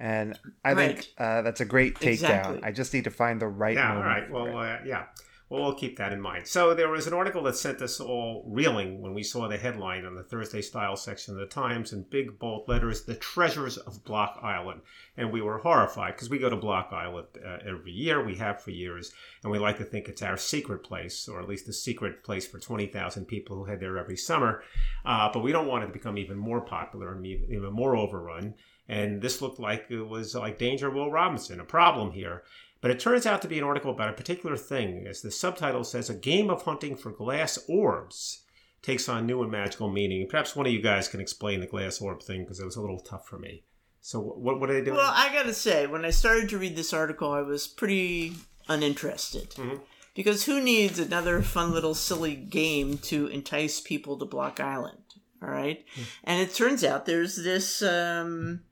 [0.00, 2.12] And I think uh, that's a great takedown.
[2.12, 2.60] Exactly.
[2.62, 3.96] I just need to find the right Yeah.
[3.96, 4.30] All right.
[4.30, 5.06] Well, uh, yeah.
[5.50, 6.46] Well, we'll keep that in mind.
[6.46, 10.04] So there was an article that sent us all reeling when we saw the headline
[10.04, 14.04] on the Thursday Style section of the Times in big bold letters: "The Treasures of
[14.04, 14.82] Block Island,"
[15.16, 18.22] and we were horrified because we go to Block Island uh, every year.
[18.22, 19.10] We have for years,
[19.42, 22.46] and we like to think it's our secret place, or at least a secret place
[22.46, 24.62] for twenty thousand people who head there every summer.
[25.06, 28.54] Uh, but we don't want it to become even more popular and even more overrun.
[28.90, 32.42] And this looked like it was like Danger Will Robinson, a problem here.
[32.80, 35.06] But it turns out to be an article about a particular thing.
[35.08, 38.44] As the subtitle says, a game of hunting for glass orbs
[38.82, 40.28] takes on new and magical meaning.
[40.28, 42.80] Perhaps one of you guys can explain the glass orb thing because it was a
[42.80, 43.64] little tough for me.
[44.00, 44.96] So what, what are they doing?
[44.96, 48.34] Well, I gotta say, when I started to read this article, I was pretty
[48.68, 49.50] uninterested.
[49.50, 49.80] Mhm.
[50.14, 55.02] Because who needs another fun little silly game to entice people to Block Island?
[55.42, 55.84] All right?
[55.94, 56.02] Hmm.
[56.24, 58.62] And it turns out there's this um,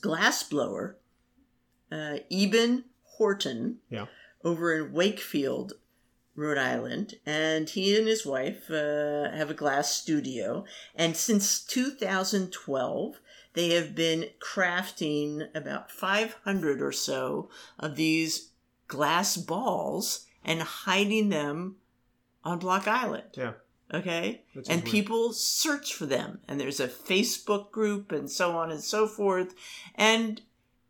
[0.00, 0.98] glass blower,
[1.90, 2.84] uh, Eben
[3.16, 4.06] Horton, Yeah.
[4.44, 5.74] over in Wakefield,
[6.34, 10.64] Rhode Island, and he and his wife uh, have a glass studio.
[10.94, 13.20] And since 2012,
[13.54, 17.48] they have been crafting about 500 or so
[17.78, 18.50] of these
[18.86, 21.76] glass balls and hiding them
[22.44, 23.30] on Block Island.
[23.36, 23.54] yeah.
[23.94, 24.42] Okay?
[24.54, 24.92] Is And weird.
[24.92, 26.40] people search for them.
[26.48, 29.54] And there's a Facebook group and so on and so forth.
[29.94, 30.42] And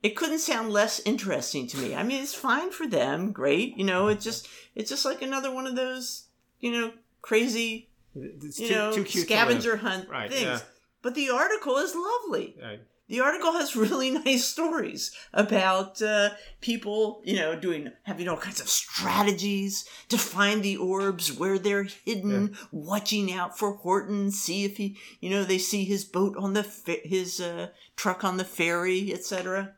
[0.03, 1.95] it couldn't sound less interesting to me.
[1.95, 3.77] I mean, it's fine for them, great.
[3.77, 6.25] You know, it's just it's just like another one of those,
[6.61, 6.93] you know,
[7.23, 10.43] crazy, It's you too, know, too cute scavenger hunt Right, things.
[10.43, 10.61] yeah.
[11.03, 12.57] But the article is lovely.
[12.63, 12.81] Right.
[13.09, 16.31] The article has really nice stories about uh,
[16.61, 21.87] people, you know, doing having all kinds of strategies to find the orbs where they're
[22.05, 26.53] hidden, watching out for Horton, see if he, you know, they see his boat on
[26.55, 29.75] the fe- his uh, truck on the ferry, etc.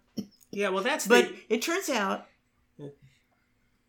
[0.51, 2.27] Yeah, well, that's But the, it turns out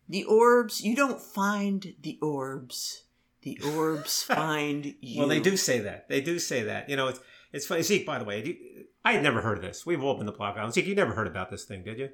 [0.09, 3.03] the orbs you don't find the orbs.
[3.41, 5.19] The orbs find you.
[5.19, 6.09] Well, they do say that.
[6.09, 6.89] They do say that.
[6.89, 7.19] You know, it's
[7.53, 7.83] it's funny.
[7.83, 9.85] Zeke, by the way, you, I had never heard of this.
[9.85, 10.73] We've all been to Block Island.
[10.73, 12.09] Zeke, you never heard about this thing, did you?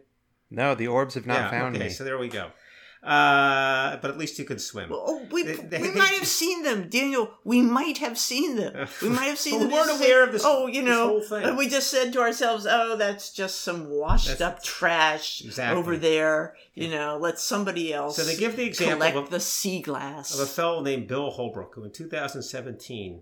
[0.52, 1.50] No, the orbs have not yeah.
[1.50, 1.90] found okay, me.
[1.90, 2.52] so there we go.
[3.04, 4.90] Uh, but at least you could swim.
[4.92, 7.32] Oh, we, They- they- we they- might have seen them, Daniel.
[7.44, 8.88] We might have seen them.
[9.02, 9.68] We might have seen them.
[9.68, 11.56] we weren't aware say, of this- Oh, you know, whole thing.
[11.56, 15.78] we just said to ourselves, "Oh, that's just some washed-up trash Exactly.
[15.78, 18.16] over there." You know, let somebody else.
[18.16, 20.34] So they give the example of- the sea glass.
[20.34, 23.22] of a fellow named Bill Holbrook, who in 2017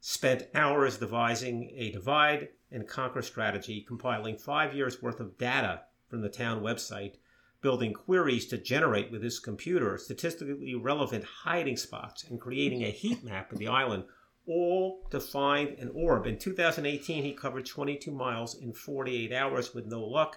[0.00, 6.22] spent hours devising a divide and conquer strategy, compiling five years worth of data from
[6.22, 7.14] the town website,
[7.62, 13.24] building queries to generate with his computer statistically relevant hiding spots, and creating a heat
[13.24, 14.04] map of the island,
[14.46, 16.26] all to find an orb.
[16.26, 20.36] In 2018, he covered 22 miles in 48 hours with no luck.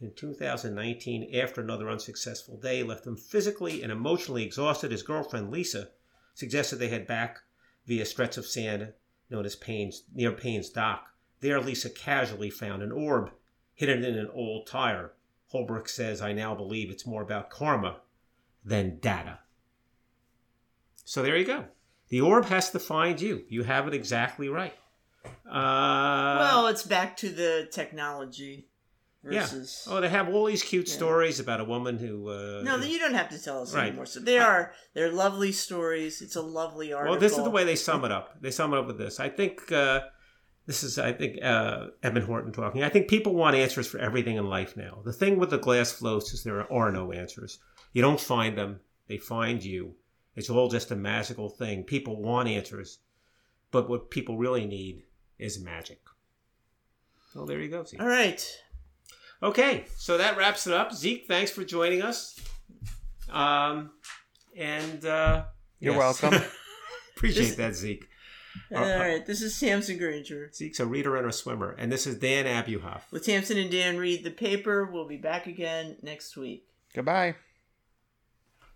[0.00, 5.88] In 2019, after another unsuccessful day left him physically and emotionally exhausted, his girlfriend Lisa
[6.34, 7.38] suggested they head back
[7.86, 8.92] via stretch of sand
[9.30, 11.14] known as Payne's near Payne's Dock.
[11.40, 13.30] There, Lisa casually found an orb
[13.74, 15.12] hidden in an old tire.
[15.54, 18.00] Holbrook says, "I now believe it's more about karma
[18.64, 19.38] than data."
[21.04, 21.66] So there you go.
[22.08, 23.44] The orb has to find you.
[23.48, 24.74] You have it exactly right.
[25.48, 28.66] Uh, well, it's back to the technology.
[29.22, 29.84] versus.
[29.86, 29.92] Yeah.
[29.94, 32.28] Oh, they have all these cute stories about a woman who.
[32.28, 33.86] Uh, No, you don't have to tell us Right.
[33.86, 34.06] anymore.
[34.06, 36.20] So they are they're lovely stories.
[36.20, 37.12] It's a lovely article.
[37.12, 38.40] Well, this is the way they sum it up.
[38.42, 39.20] They sum it up with this.
[39.20, 40.00] I think uh,
[40.66, 42.82] this is, I think, uh, Edmund Horton talking.
[42.82, 45.00] I think people want answers for everything in life now.
[45.04, 47.58] The thing with the glass floats is there are no answers.
[47.92, 49.94] You don't find them; they find you.
[50.36, 51.84] It's all just a magical thing.
[51.84, 52.98] People want answers,
[53.70, 55.04] but what people really need
[55.38, 56.00] is magic.
[57.34, 57.84] Well, there you go.
[57.84, 58.00] Zeke.
[58.00, 58.42] All right.
[59.42, 60.94] Okay, so that wraps it up.
[60.94, 62.40] Zeke, thanks for joining us.
[63.30, 63.90] Um,
[64.56, 65.44] and uh,
[65.80, 66.22] You're yes.
[66.22, 66.42] welcome.
[67.16, 68.08] Appreciate that, Zeke.
[68.72, 69.26] Uh, uh, All right.
[69.26, 70.50] This is Tamsin Granger.
[70.52, 73.02] Zeke's a reader and a swimmer, and this is Dan Abuhoff.
[73.10, 74.84] With Tamsin and Dan read the paper.
[74.84, 76.66] We'll be back again next week.
[76.94, 77.36] Goodbye.